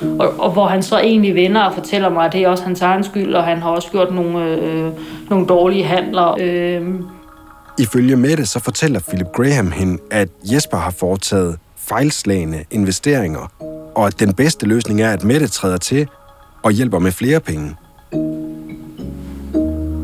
Og, 0.00 0.40
og 0.40 0.50
hvor 0.52 0.66
han 0.66 0.82
så 0.82 0.98
egentlig 0.98 1.34
vender 1.34 1.62
og 1.62 1.74
fortæller 1.74 2.08
mig, 2.08 2.26
at 2.26 2.32
det 2.32 2.42
er 2.42 2.48
også 2.48 2.64
hans 2.64 2.80
egen 2.82 3.04
skyld, 3.04 3.34
og 3.34 3.44
han 3.44 3.58
har 3.58 3.70
også 3.70 3.90
gjort 3.90 4.14
nogle, 4.14 4.44
øh, 4.44 4.92
nogle 5.30 5.46
dårlige 5.46 5.84
handler. 5.84 6.36
Øh, 6.40 6.82
Ifølge 7.78 8.16
Mette 8.16 8.46
så 8.46 8.60
fortæller 8.60 9.00
Philip 9.08 9.26
Graham 9.32 9.72
hende, 9.72 9.98
at 10.10 10.28
Jesper 10.52 10.76
har 10.76 10.90
foretaget 10.90 11.58
fejlslagende 11.76 12.64
investeringer, 12.70 13.52
og 13.94 14.06
at 14.06 14.20
den 14.20 14.34
bedste 14.34 14.66
løsning 14.66 15.00
er, 15.00 15.10
at 15.12 15.24
Mette 15.24 15.48
træder 15.48 15.76
til 15.76 16.08
og 16.62 16.72
hjælper 16.72 16.98
med 16.98 17.12
flere 17.12 17.40
penge 17.40 17.76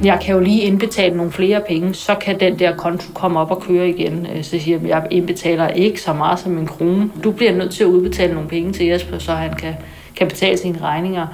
jeg 0.05 0.21
kan 0.23 0.35
jo 0.35 0.41
lige 0.41 0.61
indbetale 0.61 1.17
nogle 1.17 1.33
flere 1.33 1.63
penge, 1.69 1.95
så 1.95 2.15
kan 2.15 2.41
den 2.41 2.59
der 2.59 2.77
konto 2.77 3.13
komme 3.15 3.41
op 3.41 3.51
og 3.51 3.63
køre 3.63 3.89
igen. 3.89 4.27
Øh, 4.27 4.45
så 4.45 4.59
siger 4.59 4.79
jeg, 4.79 4.89
jeg 4.89 5.07
indbetaler 5.11 5.69
ikke 5.69 6.01
så 6.01 6.13
meget 6.13 6.39
som 6.39 6.59
en 6.59 6.67
krone. 6.67 7.11
Du 7.25 7.31
bliver 7.31 7.53
nødt 7.53 7.75
til 7.75 7.85
at 7.85 7.89
udbetale 7.89 8.35
nogle 8.35 8.49
penge 8.49 8.73
til 8.73 8.87
Jesper, 8.87 9.19
så 9.19 9.33
han 9.33 9.55
kan, 9.55 9.75
kan 10.17 10.29
betale 10.29 10.59
sine 10.59 10.79
regninger. 10.81 11.27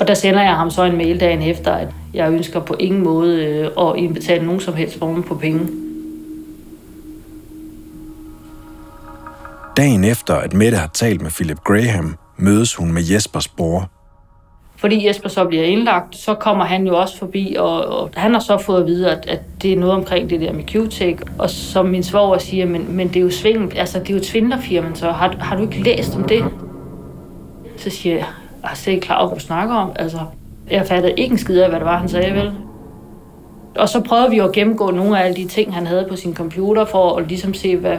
Og 0.00 0.08
der 0.08 0.14
sender 0.14 0.42
jeg 0.42 0.54
ham 0.54 0.70
så 0.70 0.82
en 0.82 0.96
mail 0.96 1.20
dagen 1.20 1.42
efter, 1.42 1.72
at 1.72 1.88
jeg 2.14 2.32
ønsker 2.32 2.60
på 2.60 2.76
ingen 2.80 3.04
måde 3.04 3.44
øh, 3.44 3.88
at 3.88 3.96
indbetale 3.96 4.46
nogen 4.46 4.60
som 4.60 4.74
helst 4.74 4.98
form 4.98 5.22
på 5.22 5.34
penge. 5.34 5.68
Dagen 9.76 10.04
efter, 10.04 10.34
at 10.34 10.54
Mette 10.54 10.78
har 10.78 10.90
talt 10.94 11.22
med 11.22 11.30
Philip 11.30 11.58
Graham, 11.64 12.16
mødes 12.36 12.74
hun 12.74 12.92
med 12.92 13.02
Jespers 13.02 13.48
bror. 13.48 13.93
Fordi 14.76 15.06
Jesper 15.06 15.28
så 15.28 15.44
bliver 15.44 15.64
indlagt, 15.64 16.16
så 16.16 16.34
kommer 16.34 16.64
han 16.64 16.86
jo 16.86 16.98
også 16.98 17.18
forbi, 17.18 17.56
og, 17.58 17.84
og 17.84 18.10
han 18.14 18.32
har 18.32 18.40
så 18.40 18.58
fået 18.58 18.80
at 18.80 18.86
vide, 18.86 19.10
at, 19.10 19.28
at 19.28 19.40
det 19.62 19.72
er 19.72 19.76
noget 19.76 19.94
omkring 19.94 20.30
det 20.30 20.40
der 20.40 20.52
med 20.52 20.64
Q-Tech. 20.70 21.34
Og 21.38 21.50
som 21.50 21.86
min 21.86 22.02
svoger 22.02 22.38
siger, 22.38 22.66
men, 22.66 22.96
men 22.96 23.08
det 23.08 23.16
er 23.16 23.20
jo 23.20 23.30
svingen, 23.30 23.72
altså 23.76 23.98
det 23.98 24.08
er 24.08 24.14
jo 24.14 24.18
et 24.18 24.26
svindlerfirma, 24.26 24.88
så 24.94 25.10
har, 25.10 25.34
har 25.38 25.56
du 25.56 25.62
ikke 25.62 25.82
læst 25.82 26.16
om 26.16 26.24
det? 26.24 26.44
Så 27.76 27.90
siger 27.90 28.14
jeg, 28.14 28.24
ah, 28.24 28.62
jeg 28.62 28.70
er 28.70 28.74
slet 28.74 28.92
ikke 28.92 29.06
klar 29.06 29.18
over, 29.18 29.28
hvad 29.28 29.38
du 29.38 29.44
snakker 29.44 29.74
om. 29.74 29.92
Altså, 29.96 30.18
jeg 30.70 30.86
fattede 30.86 31.14
ikke 31.16 31.32
en 31.32 31.38
skid 31.38 31.60
af, 31.60 31.68
hvad 31.68 31.78
det 31.78 31.86
var, 31.86 31.98
han 31.98 32.08
sagde, 32.08 32.34
vel? 32.34 32.52
Og 33.76 33.88
så 33.88 34.00
prøvede 34.00 34.30
vi 34.30 34.36
jo 34.36 34.44
at 34.44 34.52
gennemgå 34.52 34.90
nogle 34.90 35.18
af 35.18 35.24
alle 35.24 35.36
de 35.36 35.48
ting, 35.48 35.74
han 35.74 35.86
havde 35.86 36.06
på 36.08 36.16
sin 36.16 36.34
computer, 36.34 36.84
for 36.84 37.16
at 37.16 37.28
ligesom 37.28 37.54
se, 37.54 37.76
hvad, 37.76 37.98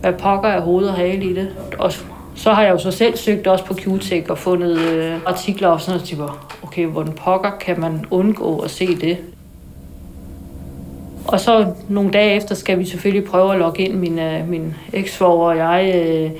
hvad 0.00 0.12
pokker 0.12 0.48
er 0.48 0.60
hoved 0.60 0.86
og 0.86 0.94
hale 0.94 1.24
i 1.24 1.34
det. 1.34 1.48
Og 1.78 1.92
så 2.34 2.52
har 2.52 2.62
jeg 2.62 2.72
jo 2.72 2.78
så 2.78 2.90
selv 2.90 3.16
søgt 3.16 3.46
også 3.46 3.64
på 3.64 3.74
q 3.74 3.88
og 4.30 4.38
fundet 4.38 4.78
øh, 4.78 5.14
artikler 5.26 5.68
og 5.68 5.80
sådan 5.80 5.92
noget, 5.92 6.08
typer, 6.08 6.48
okay, 6.62 6.86
hvordan 6.86 7.12
pokker 7.12 7.50
kan 7.60 7.80
man 7.80 8.04
undgå 8.10 8.58
at 8.58 8.70
se 8.70 8.96
det? 8.96 9.18
Og 11.26 11.40
så 11.40 11.74
nogle 11.88 12.10
dage 12.10 12.36
efter 12.36 12.54
skal 12.54 12.78
vi 12.78 12.84
selvfølgelig 12.84 13.28
prøve 13.28 13.52
at 13.52 13.58
logge 13.58 13.82
ind, 13.82 13.94
min, 13.94 14.18
øh, 14.18 14.48
min 14.48 14.74
eksforer 14.92 15.50
og 15.50 15.56
jeg, 15.56 16.06
øh, 16.06 16.30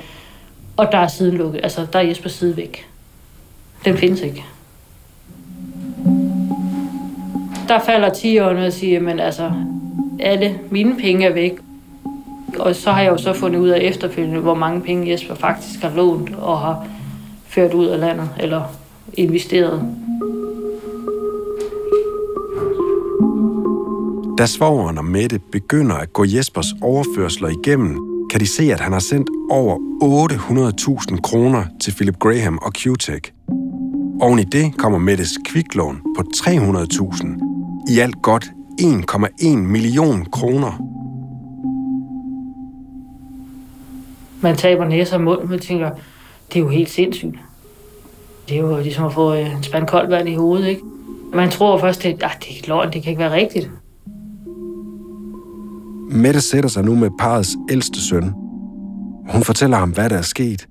og 0.76 0.92
der 0.92 0.98
er 0.98 1.08
siden 1.08 1.36
lukket, 1.36 1.60
altså 1.62 1.86
der 1.92 1.98
er 1.98 2.02
Jesper 2.02 2.28
side 2.28 2.56
væk. 2.56 2.86
Den 3.84 3.96
findes 3.96 4.20
ikke. 4.20 4.44
Der 7.68 7.78
falder 7.78 8.08
10 8.08 8.38
år 8.38 8.44
og 8.44 8.72
siger, 8.72 9.00
men 9.00 9.20
altså, 9.20 9.52
alle 10.20 10.58
mine 10.70 10.96
penge 10.96 11.26
er 11.26 11.32
væk. 11.32 11.58
Og 12.58 12.74
så 12.74 12.90
har 12.90 13.00
jeg 13.02 13.10
jo 13.10 13.18
så 13.18 13.32
fundet 13.32 13.60
ud 13.60 13.68
af 13.68 13.80
efterfølgende, 13.80 14.40
hvor 14.40 14.54
mange 14.54 14.80
penge 14.80 15.10
Jesper 15.10 15.34
faktisk 15.34 15.82
har 15.82 15.92
lånt 15.96 16.34
og 16.34 16.58
har 16.58 16.86
ført 17.46 17.74
ud 17.74 17.86
af 17.86 18.00
landet, 18.00 18.28
eller 18.40 18.62
investeret. 19.14 19.82
Da 24.38 24.46
svogeren 24.46 24.98
og 24.98 25.04
Mette 25.04 25.38
begynder 25.52 25.96
at 25.96 26.12
gå 26.12 26.24
Jespers 26.24 26.72
overførsler 26.82 27.48
igennem, 27.48 27.98
kan 28.30 28.40
de 28.40 28.46
se, 28.46 28.72
at 28.72 28.80
han 28.80 28.92
har 28.92 29.00
sendt 29.00 29.30
over 29.50 29.76
800.000 31.10 31.20
kroner 31.20 31.64
til 31.80 31.94
Philip 31.94 32.18
Graham 32.18 32.58
og 32.62 32.72
Q-Tech. 32.78 33.32
Oven 34.20 34.38
i 34.38 34.44
det 34.44 34.76
kommer 34.78 34.98
Mettes 34.98 35.38
kviklån 35.44 36.00
på 36.16 36.22
300.000. 36.36 37.92
I 37.94 37.98
alt 37.98 38.22
godt 38.22 38.52
1,1 38.80 39.46
million 39.56 40.24
kroner. 40.24 40.91
Man 44.42 44.56
taber 44.56 44.84
næse 44.84 45.14
og 45.14 45.20
mund, 45.20 45.48
man 45.48 45.58
tænker, 45.58 45.90
det 46.48 46.56
er 46.56 46.60
jo 46.60 46.68
helt 46.68 46.90
sindssygt. 46.90 47.34
Det 48.48 48.56
er 48.56 48.60
jo 48.60 48.76
ligesom 48.76 49.04
at 49.04 49.12
få 49.12 49.34
øh, 49.34 49.56
en 49.56 49.62
spand 49.62 49.86
koldt 49.86 50.10
vand 50.10 50.28
i 50.28 50.34
hovedet, 50.34 50.66
ikke? 50.68 50.82
Man 51.34 51.50
tror 51.50 51.78
først, 51.78 52.06
at 52.06 52.22
ah, 52.22 52.30
det 52.40 52.48
er 52.50 52.68
løgn, 52.68 52.92
det 52.92 53.02
kan 53.02 53.10
ikke 53.10 53.20
være 53.20 53.32
rigtigt. 53.34 53.70
Mette 56.10 56.40
sætter 56.40 56.70
sig 56.70 56.84
nu 56.84 56.94
med 56.94 57.10
parets 57.18 57.56
ældste 57.70 58.00
søn. 58.08 58.32
Hun 59.28 59.42
fortæller 59.42 59.76
ham, 59.76 59.90
hvad 59.90 60.10
der 60.10 60.16
er 60.18 60.22
sket, 60.22 60.66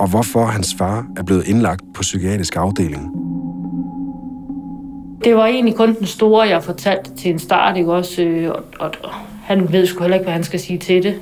og 0.00 0.08
hvorfor 0.10 0.44
hans 0.44 0.74
far 0.78 1.06
er 1.16 1.22
blevet 1.22 1.46
indlagt 1.48 1.82
på 1.94 2.02
psykiatrisk 2.02 2.56
afdeling. 2.56 3.10
Det 5.24 5.36
var 5.36 5.46
egentlig 5.46 5.74
kun 5.76 5.94
den 5.94 6.06
store, 6.06 6.48
jeg 6.48 6.62
fortalte 6.62 7.14
til 7.14 7.30
en 7.30 7.38
start, 7.38 7.76
ikke 7.76 7.92
også? 7.92 8.22
Øh, 8.22 8.50
Og, 8.50 8.62
og, 8.80 8.90
og 9.02 9.10
han 9.42 9.72
ved 9.72 9.86
sgu 9.86 10.00
heller 10.00 10.16
ikke, 10.16 10.24
hvad 10.24 10.34
han 10.34 10.44
skal 10.44 10.60
sige 10.60 10.78
til 10.78 11.02
det. 11.02 11.14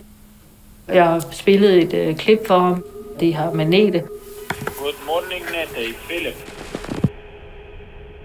Jeg 0.94 1.04
har 1.04 1.24
spillet 1.30 1.82
et 1.82 1.94
øh, 1.94 2.16
klip 2.16 2.46
for 2.46 2.58
ham. 2.58 2.84
Det 3.20 3.34
har 3.34 3.50
med 3.50 3.64
Nete. 3.64 4.02
Good 4.78 4.94
morning, 5.06 5.44
Nete. 5.50 5.94
Philip. 6.08 6.34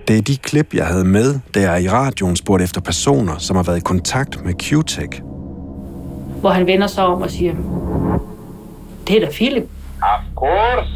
Det 0.07 0.17
er 0.17 0.21
de 0.21 0.37
klip, 0.37 0.73
jeg 0.73 0.85
havde 0.85 1.05
med, 1.05 1.39
da 1.55 1.61
jeg 1.71 1.83
i 1.83 1.89
radioen 1.89 2.35
spurgte 2.35 2.63
efter 2.63 2.81
personer, 2.81 3.37
som 3.37 3.55
har 3.55 3.63
været 3.63 3.77
i 3.77 3.81
kontakt 3.81 4.45
med 4.45 4.53
Q-Tech. 4.63 5.21
hvor 6.39 6.49
han 6.49 6.67
vender 6.67 6.87
sig 6.87 7.05
om 7.05 7.21
og 7.21 7.29
siger, 7.31 7.53
det 9.07 9.15
er 9.15 9.19
da 9.25 9.31
Philip. 9.31 9.63
Of 10.01 10.23
course. 10.35 10.89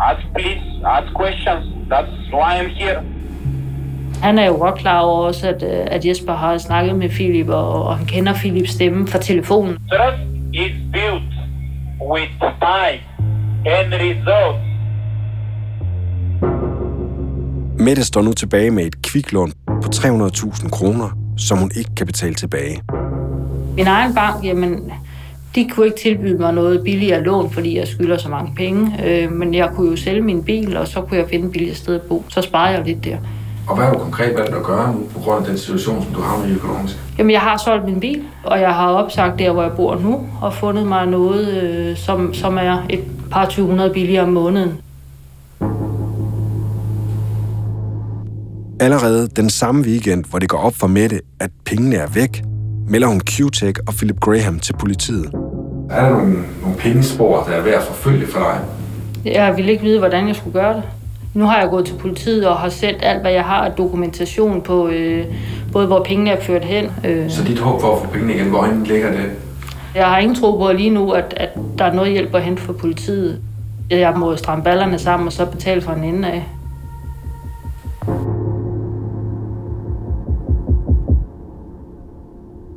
Ask 0.00 0.26
please. 0.34 0.60
Ask 0.86 1.08
questions. 1.20 1.64
That's 1.92 2.34
why 2.36 2.50
I'm 2.60 2.68
here. 2.84 3.02
Han 4.22 4.38
er 4.38 4.46
jo 4.46 4.52
godt 4.52 4.74
klar 4.74 5.00
over 5.00 5.26
også, 5.26 5.48
at, 5.48 5.62
øh, 5.62 5.86
at 5.86 6.06
Jesper 6.06 6.32
har 6.32 6.58
snakket 6.58 6.96
med 6.96 7.08
Philip, 7.08 7.48
og, 7.48 7.82
og 7.84 7.98
han 7.98 8.06
kender 8.06 8.34
Philips 8.34 8.70
stemme 8.70 9.06
fra 9.06 9.18
telefonen. 9.18 9.78
Trust 9.92 10.22
is 10.52 10.72
with 12.12 12.30
time 12.40 13.00
and 13.66 13.92
results. 13.92 14.64
Mette 17.78 18.04
står 18.04 18.22
nu 18.22 18.32
tilbage 18.32 18.70
med 18.70 18.86
et 18.86 19.02
kviklån 19.02 19.52
på 19.66 19.88
300.000 19.94 20.70
kroner, 20.70 21.18
som 21.36 21.58
hun 21.58 21.70
ikke 21.76 21.94
kan 21.96 22.06
betale 22.06 22.34
tilbage. 22.34 22.82
Min 23.76 23.86
egen 23.86 24.14
bank, 24.14 24.44
jamen, 24.44 24.92
de 25.54 25.68
kunne 25.68 25.86
ikke 25.86 25.98
tilbyde 25.98 26.38
mig 26.38 26.54
noget 26.54 26.84
billigere 26.84 27.22
lån, 27.22 27.50
fordi 27.50 27.78
jeg 27.78 27.88
skylder 27.88 28.16
så 28.16 28.28
mange 28.28 28.54
penge. 28.56 29.06
Øh, 29.06 29.32
men 29.32 29.54
jeg 29.54 29.70
kunne 29.74 29.90
jo 29.90 29.96
sælge 29.96 30.20
min 30.20 30.44
bil, 30.44 30.76
og 30.76 30.88
så 30.88 31.00
kunne 31.00 31.18
jeg 31.18 31.28
finde 31.30 31.46
et 31.46 31.52
billigere 31.52 31.76
sted 31.76 31.94
at 31.94 32.02
bo. 32.02 32.24
Så 32.28 32.42
sparede 32.42 32.76
jeg 32.76 32.86
lidt 32.86 33.04
der. 33.04 33.18
Og 33.68 33.76
hvad 33.76 33.84
har 33.84 33.92
du 33.92 33.98
konkret 33.98 34.34
valgt 34.36 34.54
at 34.54 34.62
gøre 34.62 34.92
nu, 34.92 35.06
på 35.12 35.18
grund 35.18 35.44
af 35.44 35.50
den 35.50 35.58
situation, 35.58 36.02
som 36.02 36.12
du 36.14 36.20
har 36.20 36.38
med 36.46 36.54
økonomisk? 36.54 36.96
Jamen, 37.18 37.30
jeg 37.30 37.40
har 37.40 37.56
solgt 37.56 37.84
min 37.84 38.00
bil, 38.00 38.22
og 38.44 38.60
jeg 38.60 38.74
har 38.74 38.88
opsagt 38.88 39.38
der, 39.38 39.52
hvor 39.52 39.62
jeg 39.62 39.72
bor 39.72 39.96
nu, 39.96 40.26
og 40.42 40.54
fundet 40.54 40.86
mig 40.86 41.06
noget, 41.06 41.62
øh, 41.62 41.96
som, 41.96 42.34
som 42.34 42.58
er 42.58 42.86
et 42.90 43.04
par 43.30 43.46
200 43.46 43.90
billigere 43.92 44.22
om 44.22 44.28
måneden. 44.32 44.72
Allerede 48.80 49.28
den 49.28 49.50
samme 49.50 49.84
weekend, 49.84 50.24
hvor 50.30 50.38
det 50.38 50.48
går 50.48 50.58
op 50.58 50.74
for 50.74 50.86
Mette, 50.86 51.20
at 51.40 51.50
pengene 51.64 51.96
er 51.96 52.06
væk, 52.06 52.42
melder 52.88 53.08
hun 53.08 53.20
Q-Tech 53.30 53.72
og 53.86 53.94
Philip 53.94 54.20
Graham 54.20 54.58
til 54.58 54.72
politiet. 54.72 55.30
Er 55.90 56.08
der 56.08 56.10
nogle, 56.10 56.34
nogle 56.62 56.76
pengespor, 56.78 57.44
der 57.44 57.52
er 57.52 57.62
værd 57.62 57.74
at 57.74 57.82
forfølge 57.82 58.26
for 58.26 58.38
dig? 58.38 58.60
Jeg 59.32 59.56
ville 59.56 59.72
ikke 59.72 59.84
vide, 59.84 59.98
hvordan 59.98 60.28
jeg 60.28 60.36
skulle 60.36 60.52
gøre 60.60 60.74
det. 60.74 60.82
Nu 61.34 61.44
har 61.44 61.60
jeg 61.60 61.70
gået 61.70 61.86
til 61.86 61.94
politiet 61.94 62.48
og 62.48 62.56
har 62.56 62.68
sendt 62.68 62.98
alt, 63.02 63.20
hvad 63.20 63.32
jeg 63.32 63.44
har 63.44 63.64
af 63.64 63.72
dokumentation 63.72 64.62
på, 64.62 64.88
øh, 64.88 65.24
både 65.72 65.86
hvor 65.86 66.02
pengene 66.02 66.30
er 66.30 66.40
ført 66.40 66.64
hen. 66.64 66.90
Øh. 67.04 67.30
Så 67.30 67.44
dit 67.44 67.58
håb 67.58 67.80
for 67.80 67.96
at 67.96 68.02
få 68.02 68.12
pengene 68.12 68.34
igen, 68.34 68.48
hvorhen 68.48 68.84
ligger 68.84 69.12
det? 69.12 69.30
Jeg 69.94 70.06
har 70.06 70.18
ingen 70.18 70.34
tro 70.36 70.56
på 70.56 70.72
lige 70.72 70.90
nu, 70.90 71.10
at, 71.10 71.34
at 71.36 71.48
der 71.78 71.84
er 71.84 71.92
noget 71.92 72.12
hjælp 72.12 72.34
at 72.34 72.42
hente 72.42 72.62
for 72.62 72.72
politiet. 72.72 73.40
Jeg 73.90 74.14
må 74.16 74.36
stramme 74.36 74.64
ballerne 74.64 74.98
sammen 74.98 75.26
og 75.26 75.32
så 75.32 75.46
betale 75.46 75.80
fra 75.80 75.96
en 75.96 76.04
ende 76.04 76.28
af. 76.28 76.44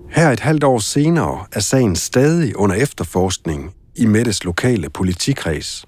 Her 0.10 0.30
et 0.32 0.39
halvt 0.39 0.63
år 0.63 0.80
senere 0.80 1.39
er 1.54 1.60
sagen 1.60 1.96
stadig 1.96 2.58
under 2.60 2.76
efterforskning 2.76 3.74
i 3.96 4.06
Mettes 4.06 4.43
lokale 4.43 4.89
politikreds. 4.89 5.86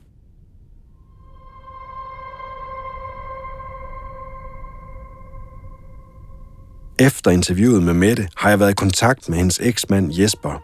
Efter 7.01 7.31
interviewet 7.31 7.83
med 7.83 7.93
Mette 7.93 8.27
har 8.37 8.49
jeg 8.49 8.59
været 8.59 8.71
i 8.71 8.75
kontakt 8.75 9.29
med 9.29 9.37
hendes 9.37 9.59
eksmand 9.63 10.13
Jesper. 10.13 10.61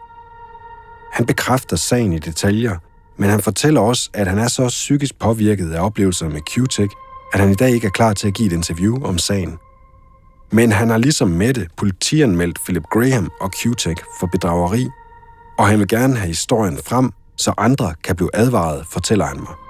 Han 1.12 1.26
bekræfter 1.26 1.76
sagen 1.76 2.12
i 2.12 2.18
detaljer, 2.18 2.76
men 3.16 3.30
han 3.30 3.40
fortæller 3.40 3.80
også, 3.80 4.10
at 4.14 4.26
han 4.26 4.38
er 4.38 4.48
så 4.48 4.68
psykisk 4.68 5.18
påvirket 5.18 5.72
af 5.72 5.84
oplevelser 5.84 6.28
med 6.28 6.40
Q-Tech, 6.50 6.88
at 7.32 7.40
han 7.40 7.50
i 7.50 7.54
dag 7.54 7.70
ikke 7.70 7.86
er 7.86 7.90
klar 7.90 8.12
til 8.12 8.28
at 8.28 8.34
give 8.34 8.46
et 8.46 8.52
interview 8.52 9.04
om 9.04 9.18
sagen. 9.18 9.58
Men 10.52 10.72
han 10.72 10.90
har 10.90 10.98
ligesom 10.98 11.28
Mette 11.28 11.68
politianmeldt 11.76 12.58
Philip 12.64 12.84
Graham 12.92 13.30
og 13.40 13.50
Q-Tech 13.56 14.18
for 14.20 14.26
bedrageri, 14.26 14.88
og 15.58 15.66
han 15.66 15.78
vil 15.78 15.88
gerne 15.88 16.16
have 16.16 16.28
historien 16.28 16.78
frem, 16.86 17.12
så 17.36 17.52
andre 17.58 17.94
kan 18.04 18.16
blive 18.16 18.30
advaret, 18.34 18.86
fortæller 18.90 19.24
han 19.26 19.36
mig. 19.40 19.65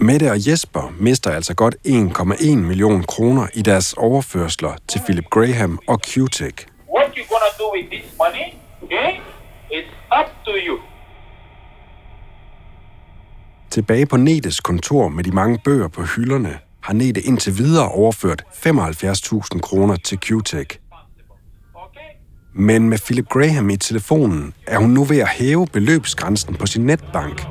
Mette 0.00 0.30
og 0.30 0.48
Jesper 0.48 0.94
mister 0.98 1.30
altså 1.30 1.54
godt 1.54 1.76
1,1 1.86 2.56
million 2.56 3.02
kroner 3.02 3.46
i 3.54 3.62
deres 3.62 3.92
overførsler 3.92 4.76
til 4.88 5.00
Philip 5.04 5.24
Graham 5.30 5.78
og 5.86 6.00
Q-Tech. 6.06 6.66
What 6.96 7.14
you 7.16 7.24
gonna 7.28 7.50
do 7.58 7.72
with 7.74 7.88
this 7.90 8.04
money? 8.18 8.46
Okay? 8.82 9.10
It's 9.70 10.20
up 10.20 10.26
to 10.44 10.52
you. 10.66 10.78
Tilbage 13.70 14.06
på 14.06 14.16
Netes 14.16 14.60
kontor 14.60 15.08
med 15.08 15.24
de 15.24 15.30
mange 15.30 15.58
bøger 15.64 15.88
på 15.88 16.02
hylderne, 16.02 16.58
har 16.82 16.92
Nete 16.92 17.20
indtil 17.20 17.58
videre 17.58 17.88
overført 17.88 18.44
75.000 18.52 19.60
kroner 19.60 19.96
til 19.96 20.18
Q-Tech. 20.26 20.78
Men 22.54 22.88
med 22.88 22.98
Philip 22.98 23.28
Graham 23.28 23.70
i 23.70 23.76
telefonen 23.76 24.54
er 24.66 24.78
hun 24.78 24.90
nu 24.90 25.04
ved 25.04 25.18
at 25.18 25.28
hæve 25.28 25.66
beløbsgrænsen 25.66 26.54
på 26.54 26.66
sin 26.66 26.86
netbank, 26.86 27.46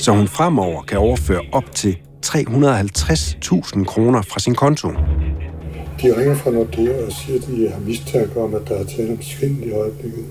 så 0.00 0.12
hun 0.12 0.28
fremover 0.28 0.82
kan 0.82 0.98
overføre 0.98 1.40
op 1.52 1.74
til 1.74 1.96
350.000 2.26 3.84
kroner 3.84 4.22
fra 4.22 4.40
sin 4.40 4.54
konto. 4.54 4.88
De 6.02 6.16
ringer 6.20 6.34
fra 6.34 6.50
Nordea 6.50 7.06
og 7.06 7.12
siger, 7.12 7.38
at 7.38 7.46
de 7.46 7.68
har 7.72 7.80
mistanke 7.80 8.40
om, 8.40 8.54
at 8.54 8.68
der 8.68 8.74
er 8.74 8.84
tale 8.84 9.12
om 9.12 9.22
svindel 9.22 9.68
i 9.68 9.72
øjeblikket. 9.72 10.24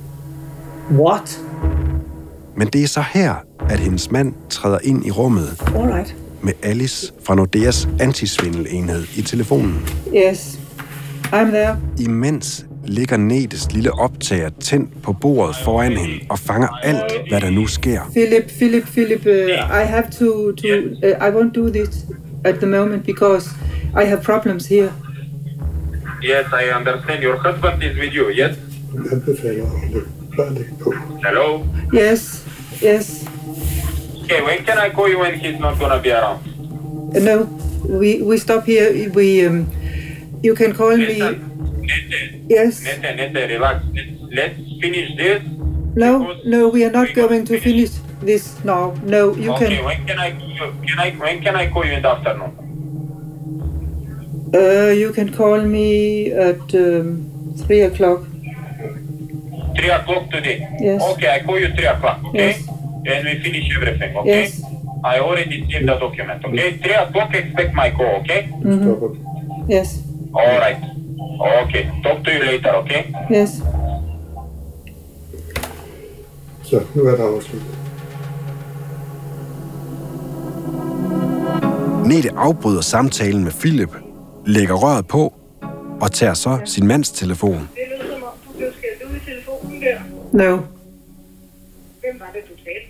What? 0.91 1.39
Men 2.55 2.67
det 2.67 2.83
er 2.83 2.87
så 2.87 3.03
her, 3.13 3.35
at 3.69 3.79
hendes 3.79 4.11
mand 4.11 4.33
træder 4.49 4.77
ind 4.83 5.05
i 5.05 5.11
rummet 5.11 5.61
Alright. 5.75 6.15
med 6.41 6.53
Alice 6.63 7.13
fra 7.23 7.35
Nordeas 7.35 7.89
antisvindelenhed 7.99 9.03
i 9.17 9.21
telefonen. 9.21 9.87
Yes. 10.15 10.59
I'm 11.25 11.45
there. 11.45 11.77
Imens 11.99 12.65
ligger 12.85 13.17
Netes 13.17 13.71
lille 13.71 13.91
optager 13.91 14.49
tændt 14.59 15.01
på 15.03 15.13
bordet 15.13 15.55
foran 15.55 15.97
hende 15.97 16.25
og 16.29 16.39
fanger 16.39 16.67
alt, 16.83 17.29
hvad 17.29 17.41
der 17.41 17.49
nu 17.49 17.67
sker. 17.67 18.01
Philip, 18.11 18.51
Philip, 18.57 18.83
Philip, 18.83 19.25
uh, 19.25 19.81
I 19.81 19.83
have 19.85 20.05
to, 20.19 20.51
to 20.51 20.67
uh, 20.67 21.27
I 21.27 21.29
won't 21.35 21.53
do 21.55 21.69
this 21.69 22.05
at 22.43 22.55
the 22.55 22.65
moment 22.67 23.05
because 23.05 23.49
I 24.01 24.05
have 24.05 24.21
problems 24.21 24.65
here. 24.65 24.91
Yes, 26.23 26.45
I 26.53 26.79
understand. 26.79 27.23
Your 27.23 27.37
husband 27.37 27.83
is 27.83 27.97
with 27.97 28.13
you, 28.13 28.29
yes? 28.29 28.55
Hello? 31.23 31.65
Yes, 31.93 32.45
yes. 32.81 33.25
Okay, 34.23 34.41
when 34.41 34.63
can 34.65 34.77
I 34.77 34.89
call 34.89 35.09
you 35.09 35.19
when 35.19 35.39
he's 35.39 35.59
not 35.59 35.79
gonna 35.79 35.99
be 35.99 36.11
around? 36.11 36.39
Uh, 37.15 37.19
no, 37.19 37.35
we 37.99 38.21
we 38.21 38.37
stop 38.37 38.65
here. 38.65 39.09
We 39.15 39.47
um, 39.47 39.65
you 40.43 40.55
can 40.55 40.73
call 40.73 40.97
me. 40.97 41.50
Yes. 42.51 42.83
Nete, 42.83 43.15
Nete, 43.15 43.41
relax. 43.49 43.85
Let's, 43.95 44.11
let's 44.37 44.55
finish 44.81 45.15
this. 45.15 45.43
No, 45.95 46.35
no, 46.45 46.67
we 46.69 46.83
are 46.85 46.91
not 46.91 47.13
going 47.13 47.45
to 47.45 47.59
finish 47.59 47.91
this 48.21 48.63
now. 48.63 48.93
No, 49.03 49.35
you 49.35 49.51
okay, 49.53 49.75
can. 49.77 49.85
when 49.85 50.05
can 50.07 50.19
I 50.19 50.31
call 50.31 50.49
you? 50.49 50.73
Can 50.87 50.99
I, 50.99 51.11
when 51.11 51.41
can 51.41 51.55
I 51.55 51.69
call 51.69 51.85
you 51.85 51.93
in 51.93 52.01
the 52.01 52.09
afternoon? 52.09 52.51
Uh, 54.53 54.91
you 54.91 55.13
can 55.13 55.31
call 55.33 55.61
me 55.61 56.31
at 56.31 56.75
um, 56.75 57.53
three 57.57 57.81
o'clock. 57.81 58.27
3 59.75 59.89
o'clock 59.89 60.29
today? 60.29 60.67
Yes. 60.79 61.01
Okay, 61.13 61.33
I 61.33 61.39
call 61.43 61.57
you 61.57 61.69
3 61.73 61.85
o'clock, 61.85 62.23
okay? 62.25 62.59
Yes. 62.59 62.67
And 63.07 63.25
we 63.25 63.39
finish 63.41 63.75
everything, 63.75 64.15
okay? 64.17 64.43
Yes. 64.43 64.61
I 65.03 65.19
already 65.19 65.65
saved 65.71 65.87
the 65.87 65.95
document, 65.95 66.43
okay? 66.45 66.77
3 66.77 66.93
o'clock, 66.93 67.33
expect 67.33 67.73
my 67.73 67.89
call, 67.91 68.19
okay? 68.21 68.51
Mhm. 68.51 69.15
Yes. 69.69 70.03
All 70.33 70.59
right. 70.59 70.77
Okay, 71.63 71.85
talk 72.03 72.23
to 72.25 72.31
you 72.31 72.43
later, 72.45 72.73
okay? 72.73 73.03
Yes. 73.31 73.49
Så 76.63 76.81
nu 76.95 77.01
er 77.03 77.15
der 77.15 77.35
afsluttet. 77.35 77.77
Nete 82.05 82.29
afbryder 82.37 82.81
samtalen 82.81 83.43
med 83.43 83.51
Philip, 83.51 83.89
lægger 84.45 84.75
røret 84.75 85.07
på 85.07 85.33
og 86.01 86.11
tager 86.11 86.33
så 86.33 86.59
sin 86.65 86.87
mands 86.87 87.11
telefon. 87.11 87.51
Det 87.53 87.83
lød 87.89 88.13
som 88.13 88.23
om, 88.23 88.29
du 88.47 88.57
blev 88.57 88.69
skældt 88.77 89.11
ud 89.11 89.15
i 89.15 89.19
telefonen 89.29 89.81
der. 89.81 89.99
No. 90.31 90.57
Hvem 91.99 92.19
var 92.19 92.31
det, 92.33 92.41
du 92.49 92.53
talte 92.63 92.87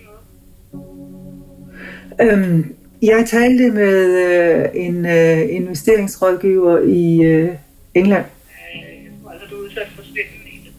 med? 2.18 2.32
Øhm, 2.32 2.74
jeg 3.02 3.24
talte 3.30 3.70
med 3.70 4.06
øh, 4.06 4.68
en 4.74 5.06
øh, 5.06 5.54
investeringsrådgiver 5.54 6.78
i 6.78 7.22
øh, 7.22 7.54
England. 7.94 8.24
Altså, 9.32 9.46
du 9.50 9.54
er 9.56 9.62
udsat 9.64 9.88
for 9.96 10.02
svindel 10.02 10.46
i 10.54 10.58
det. 10.64 10.72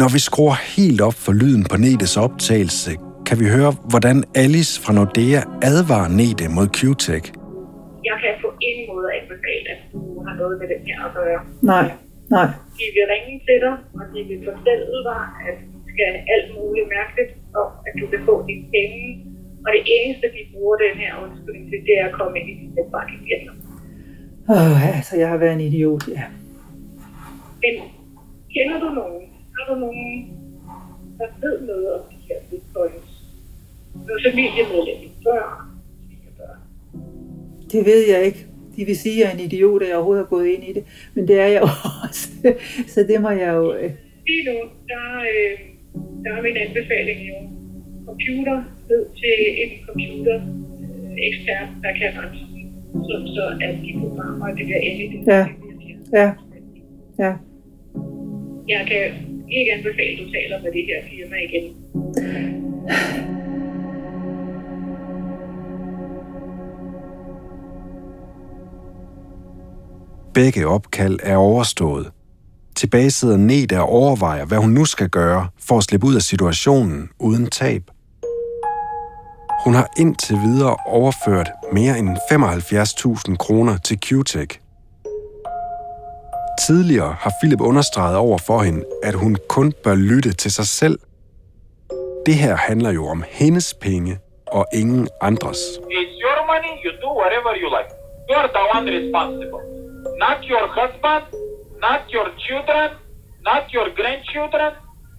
Når 0.00 0.08
vi 0.14 0.20
skruer 0.28 0.56
helt 0.76 1.00
op 1.08 1.16
for 1.24 1.32
lyden 1.32 1.64
på 1.70 1.76
Netes 1.76 2.16
optagelse, 2.16 2.90
kan 3.26 3.36
vi 3.40 3.46
høre, 3.56 3.72
hvordan 3.90 4.16
Alice 4.42 4.74
fra 4.82 4.92
Nordea 4.96 5.40
advarer 5.70 6.10
Nete 6.18 6.44
mod 6.56 6.68
Q-Tech. 6.76 7.24
Jeg 8.08 8.16
kan 8.22 8.32
på 8.44 8.48
ingen 8.68 8.84
måde 8.92 9.08
anbefale, 9.18 9.66
at 9.74 9.80
du 9.92 10.00
har 10.26 10.34
noget 10.40 10.54
med 10.60 10.66
den 10.72 10.80
her 10.88 10.98
at 11.06 11.12
gøre. 11.18 11.40
Nej, 11.72 11.86
nej. 12.36 12.46
De 12.78 12.84
vil 12.94 13.04
ringe 13.12 13.34
til 13.48 13.58
dig, 13.64 13.74
og 13.98 14.04
de 14.12 14.20
vil 14.28 14.40
fortælle 14.48 14.98
dig, 15.10 15.22
at 15.48 15.56
skal 15.92 16.12
alt 16.34 16.48
muligt 16.56 16.88
mærkeligt 16.98 17.32
om, 17.62 17.68
at 17.86 17.92
du 18.00 18.04
kan 18.12 18.20
få 18.28 18.34
dine 18.48 18.64
penge. 18.74 19.00
Og 19.64 19.68
det 19.76 19.82
eneste, 19.96 20.26
de 20.36 20.42
bruger 20.52 20.76
den 20.84 20.94
her 21.02 21.12
undskyldning 21.24 21.64
til, 21.70 21.78
det 21.86 21.94
er 22.00 22.06
at 22.10 22.14
komme 22.18 22.32
ind 22.38 22.48
i 22.50 22.54
din 22.60 22.72
igen. 23.20 23.42
Åh, 24.50 24.56
oh, 24.56 24.96
altså, 24.96 25.16
jeg 25.16 25.28
har 25.28 25.36
været 25.36 25.52
en 25.52 25.60
idiot, 25.60 26.08
ja. 26.08 26.24
Men 27.62 27.74
kender 28.54 28.78
du 28.80 28.88
nogen? 29.00 29.22
Har 29.54 29.74
du 29.74 29.80
nogen, 29.80 30.12
der 31.18 31.26
ved 31.40 31.66
noget 31.66 31.92
om 31.94 32.00
de 32.10 32.16
her 32.28 32.38
bitcoins? 32.50 33.10
Du 33.94 34.12
er 34.12 34.30
familiemedlem, 34.30 35.10
børn, 35.24 35.52
børn. 36.38 36.58
Det 37.72 37.86
ved 37.86 38.08
jeg 38.08 38.24
ikke. 38.24 38.46
De 38.76 38.84
vil 38.84 38.96
sige, 38.96 39.14
at 39.14 39.20
jeg 39.20 39.28
er 39.28 39.38
en 39.38 39.44
idiot, 39.44 39.82
at 39.82 39.88
jeg 39.88 39.96
overhovedet 39.96 40.24
har 40.24 40.28
gået 40.36 40.46
ind 40.46 40.64
i 40.64 40.72
det. 40.72 40.84
Men 41.14 41.28
det 41.28 41.40
er 41.40 41.46
jeg 41.46 41.62
også. 42.04 42.28
Så 42.86 43.00
det 43.08 43.20
må 43.20 43.30
jeg 43.30 43.54
jo... 43.54 43.74
Øh... 43.74 43.90
Lige 44.26 44.44
nu, 44.44 44.56
der, 44.88 45.04
øh, 45.32 45.58
der 46.24 46.36
er 46.36 46.42
min 46.42 46.56
anbefaling 46.56 47.20
jo 47.28 47.61
computer 48.12 48.58
ned 48.90 49.02
til 49.20 49.36
en 49.62 49.70
computer 49.86 50.36
øh, 50.36 51.28
ekspert, 51.28 51.68
der 51.82 51.92
kan 51.98 52.08
rense 52.18 52.52
så, 53.08 53.16
så 53.34 53.44
at 53.66 53.74
de 53.84 53.90
programmer, 54.00 54.46
det 54.46 54.64
bliver 54.66 54.80
endeligt. 54.80 55.26
Ja. 55.26 55.46
Ja. 56.12 56.32
Ja. 57.18 57.32
Jeg 58.68 58.82
kan 58.90 59.02
ikke 59.56 59.72
anbefale, 59.72 60.12
at 60.12 60.18
du 60.18 60.32
taler 60.32 60.62
med 60.62 60.72
det 60.72 60.84
her 60.88 61.00
firma 61.10 61.36
igen. 61.48 61.66
Begge 70.34 70.66
opkald 70.66 71.18
er 71.22 71.36
overstået. 71.36 72.10
Tilbage 72.76 73.10
sidder 73.10 73.36
Neda 73.36 73.80
og 73.80 73.88
overvejer, 73.88 74.44
hvad 74.44 74.58
hun 74.58 74.70
nu 74.70 74.84
skal 74.84 75.08
gøre 75.08 75.48
for 75.60 75.78
at 75.78 75.84
slippe 75.84 76.06
ud 76.06 76.14
af 76.14 76.22
situationen 76.22 77.08
uden 77.18 77.46
tab. 77.46 77.91
Hun 79.64 79.74
har 79.74 79.88
indtil 79.98 80.36
videre 80.36 80.76
overført 80.86 81.50
mere 81.72 81.98
end 81.98 82.08
75.000 83.30 83.36
kroner 83.36 83.76
til 83.86 83.98
Q-Tech. 84.06 84.50
Tidligere 86.66 87.12
har 87.20 87.32
Philip 87.40 87.60
understreget 87.60 88.16
over 88.16 88.38
for 88.46 88.58
hende, 88.62 88.84
at 89.02 89.14
hun 89.14 89.36
kun 89.48 89.72
bør 89.84 89.94
lytte 89.94 90.32
til 90.32 90.52
sig 90.52 90.66
selv. 90.66 90.98
Det 92.26 92.34
her 92.34 92.56
handler 92.56 92.90
jo 92.90 93.06
om 93.06 93.24
hendes 93.28 93.74
penge 93.74 94.18
og 94.46 94.66
ingen 94.72 95.08
andres. 95.20 95.60
It's 95.98 96.14
your 96.24 96.38
money, 96.52 96.72
you 96.84 96.90
do 97.04 97.10
whatever 97.22 97.50
you 97.62 97.68
like. 97.76 97.90
You're 98.30 98.50
the 98.58 98.64
one 98.76 98.86
responsible. 98.98 99.62
Not 100.24 100.38
your 100.52 100.66
husband, 100.78 101.24
not 101.86 102.02
your 102.14 102.28
children, 102.46 102.88
not 103.50 103.64
your 103.74 103.86
grandchildren. 103.98 104.72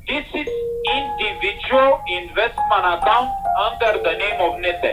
This 0.10 0.26
is 0.42 0.48
individual 1.00 1.92
investment 2.20 2.86
account 2.96 3.30
under 3.66 3.92
the 4.06 4.14
name 4.24 4.40
of 4.48 4.60
Nete. 4.60 4.92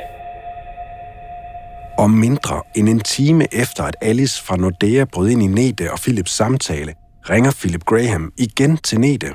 Og 1.98 2.10
mindre 2.10 2.62
end 2.76 2.88
en 2.88 3.00
time 3.00 3.54
efter, 3.54 3.84
at 3.84 3.96
Alice 4.00 4.42
fra 4.42 4.56
Nordea 4.56 5.04
brød 5.04 5.28
ind 5.28 5.42
i 5.42 5.46
Nete 5.46 5.92
og 5.92 5.98
Philips 5.98 6.30
samtale, 6.30 6.94
ringer 7.30 7.52
Philip 7.60 7.84
Graham 7.84 8.32
igen 8.38 8.76
til 8.76 9.00
Nete. 9.00 9.26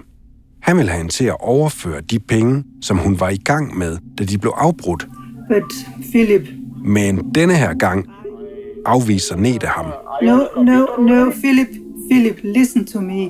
Han 0.62 0.78
vil 0.78 0.90
have 0.90 0.98
hende 0.98 1.12
til 1.12 1.26
at 1.26 1.36
overføre 1.40 2.02
de 2.02 2.20
penge, 2.20 2.64
som 2.82 2.98
hun 2.98 3.20
var 3.20 3.30
i 3.30 3.38
gang 3.38 3.78
med, 3.78 3.98
da 4.18 4.24
de 4.24 4.38
blev 4.38 4.54
afbrudt. 4.58 5.08
But 5.50 5.74
Philip... 6.12 6.42
Men 6.86 7.32
denne 7.36 7.56
her 7.56 7.74
gang 7.74 8.06
afviser 8.86 9.36
Nete 9.36 9.68
ham. 9.68 9.86
No, 10.22 10.38
no, 10.64 10.86
no, 10.98 11.32
Philip, 11.32 11.68
Philip, 12.12 12.40
listen 12.44 12.86
to 12.86 13.02
me. 13.02 13.24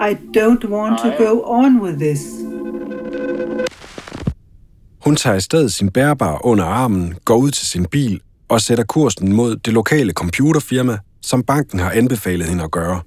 I 0.00 0.16
don't 0.36 0.70
want 0.70 0.98
to 0.98 1.24
go 1.24 1.42
on 1.42 1.80
with 1.82 1.98
this. 1.98 2.47
Hun 5.08 5.16
tager 5.16 5.36
i 5.36 5.40
stedet 5.40 5.72
sin 5.72 5.90
bærbar 5.90 6.46
under 6.46 6.64
armen, 6.64 7.14
går 7.24 7.36
ud 7.36 7.50
til 7.50 7.66
sin 7.66 7.86
bil 7.86 8.20
og 8.48 8.60
sætter 8.60 8.84
kursen 8.84 9.32
mod 9.32 9.56
det 9.56 9.72
lokale 9.72 10.12
computerfirma, 10.12 10.98
som 11.22 11.42
banken 11.42 11.78
har 11.78 11.90
anbefalet 11.90 12.46
hende 12.46 12.64
at 12.64 12.70
gøre. 12.70 13.00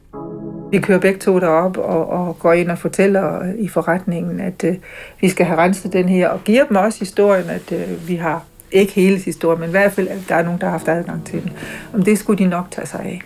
Vi 0.71 0.79
kører 0.79 0.99
begge 0.99 1.19
to 1.19 1.39
derop 1.39 1.77
og, 1.77 2.09
og 2.09 2.39
går 2.39 2.53
ind 2.53 2.71
og 2.71 2.77
fortæller 2.77 3.53
i 3.59 3.67
forretningen, 3.67 4.39
at 4.39 4.63
øh, 4.63 4.75
vi 5.21 5.29
skal 5.29 5.45
have 5.45 5.59
renset 5.59 5.93
den 5.93 6.09
her, 6.09 6.29
og 6.29 6.43
giver 6.43 6.65
dem 6.65 6.77
også 6.77 6.99
historien, 6.99 7.49
at 7.49 7.71
øh, 7.71 8.07
vi 8.07 8.15
har 8.15 8.43
ikke 8.71 8.93
hele 8.93 9.17
historien, 9.17 9.59
men 9.59 9.69
i 9.69 9.71
hvert 9.71 9.91
fald, 9.91 10.07
at 10.07 10.19
der 10.29 10.35
er 10.35 10.43
nogen, 10.43 10.59
der 10.59 10.65
har 10.65 10.71
haft 10.71 10.87
adgang 10.87 11.25
til 11.25 11.41
den. 11.41 11.51
Om 11.93 12.03
det 12.03 12.17
skulle 12.17 12.43
de 12.43 12.49
nok 12.49 12.71
tage 12.71 12.87
sig 12.87 12.99
af. 12.99 13.21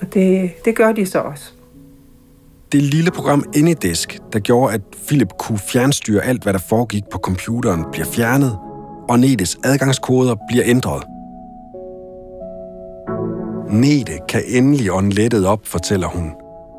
Og 0.00 0.14
det, 0.14 0.50
det 0.64 0.76
gør 0.76 0.92
de 0.92 1.06
så 1.06 1.18
også. 1.18 1.52
Det 2.72 2.82
lille 2.82 3.10
program 3.10 3.44
Anydesk, 3.56 4.18
der 4.32 4.38
gjorde, 4.38 4.74
at 4.74 4.80
Philip 5.06 5.28
kunne 5.38 5.58
fjernstyre 5.58 6.24
alt, 6.24 6.42
hvad 6.42 6.52
der 6.52 6.58
foregik 6.58 7.04
på 7.12 7.18
computeren, 7.18 7.84
bliver 7.92 8.06
fjernet, 8.06 8.58
og 9.08 9.18
Nedes 9.20 9.58
adgangskoder 9.64 10.36
bliver 10.48 10.64
ændret. 10.66 11.02
Nede 13.70 14.18
kan 14.28 14.42
endelig 14.46 14.92
ånde 14.92 15.10
lettet 15.10 15.46
op, 15.46 15.60
fortæller 15.64 16.08
hun. 16.08 16.32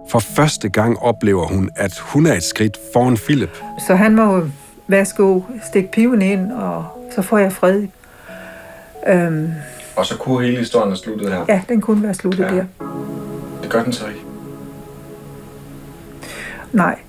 For 0.09 0.19
første 0.19 0.69
gang 0.69 0.99
oplever 0.99 1.45
hun, 1.45 1.69
at 1.75 1.97
hun 1.99 2.25
er 2.25 2.33
et 2.33 2.43
skridt 2.43 2.77
foran 2.93 3.17
Philip. 3.17 3.57
Så 3.87 3.95
han 3.95 4.15
må 4.15 4.41
værsgo, 4.87 5.41
stikke 5.67 5.91
piven 5.91 6.21
ind, 6.21 6.51
og 6.51 6.85
så 7.15 7.21
får 7.21 7.37
jeg 7.37 7.51
fred. 7.53 7.87
Øhm, 9.07 9.49
Og 9.95 10.05
så 10.05 10.17
kunne 10.17 10.45
hele 10.45 10.57
historien 10.57 10.89
have 10.89 10.97
sluttet 10.97 11.29
her. 11.33 11.45
ja, 11.47 11.61
den 11.69 11.81
kunne 11.81 12.03
være 12.03 12.13
sluttet 12.13 12.43
ja. 12.43 12.55
der. 12.55 12.65
Det 13.61 13.69
gør 13.69 13.83
den 13.83 13.93
så 13.93 14.07
ikke. 14.07 14.19
Nej. 16.73 16.99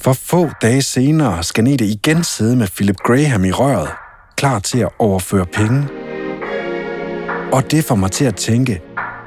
For 0.00 0.12
få 0.12 0.50
dage 0.62 0.82
senere 0.82 1.42
skal 1.42 1.64
Nete 1.64 1.84
igen 1.84 2.24
sidde 2.24 2.56
med 2.56 2.66
Philip 2.66 2.96
Graham 2.96 3.44
i 3.44 3.50
røret, 3.50 3.88
klar 4.36 4.58
til 4.58 4.78
at 4.78 4.88
overføre 4.98 5.46
penge. 5.46 5.88
Og 7.52 7.70
det 7.70 7.84
får 7.84 7.94
mig 7.94 8.10
til 8.10 8.24
at 8.24 8.36
tænke, 8.36 8.82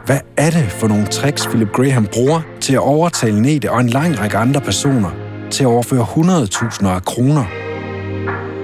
hvad 0.06 0.20
er 0.38 0.50
det 0.50 0.72
for 0.72 0.88
nogle 0.88 1.08
tricks, 1.08 1.48
Philip 1.48 1.72
Graham 1.72 2.08
bruger 2.14 2.42
til 2.62 2.74
at 2.74 2.80
overtale 2.80 3.42
Nete 3.42 3.72
og 3.72 3.80
en 3.80 3.90
lang 3.90 4.20
række 4.20 4.38
andre 4.38 4.62
personer 4.62 5.12
til 5.52 5.64
at 5.64 5.68
overføre 5.68 6.04
100.000 6.04 6.88
af 6.88 7.04
kroner? 7.04 7.46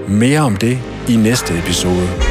Mere 0.10 0.40
om 0.40 0.56
det 0.56 0.80
i 1.10 1.16
næste 1.16 1.60
episode. 1.60 2.25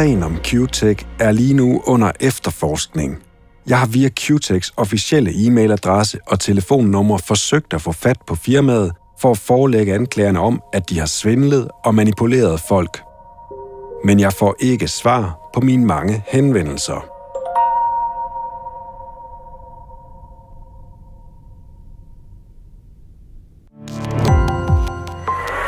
Sagen 0.00 0.22
om 0.22 0.36
Q-Tech 0.36 1.06
er 1.18 1.32
lige 1.32 1.54
nu 1.54 1.82
under 1.86 2.12
efterforskning. 2.20 3.18
Jeg 3.66 3.78
har 3.78 3.86
via 3.86 4.08
Q-Techs 4.20 4.72
officielle 4.76 5.30
e-mailadresse 5.30 6.18
og 6.26 6.40
telefonnummer 6.40 7.18
forsøgt 7.18 7.74
at 7.74 7.82
få 7.82 7.92
fat 7.92 8.16
på 8.26 8.34
firmaet 8.34 8.92
for 9.18 9.30
at 9.30 9.38
forelægge 9.38 9.94
anklagerne 9.94 10.40
om, 10.40 10.62
at 10.72 10.90
de 10.90 10.98
har 10.98 11.06
svindlet 11.06 11.68
og 11.84 11.94
manipuleret 11.94 12.60
folk. 12.60 13.02
Men 14.04 14.20
jeg 14.20 14.32
får 14.32 14.54
ikke 14.60 14.88
svar 14.88 15.50
på 15.54 15.60
mine 15.60 15.86
mange 15.86 16.24
henvendelser. 16.28 17.09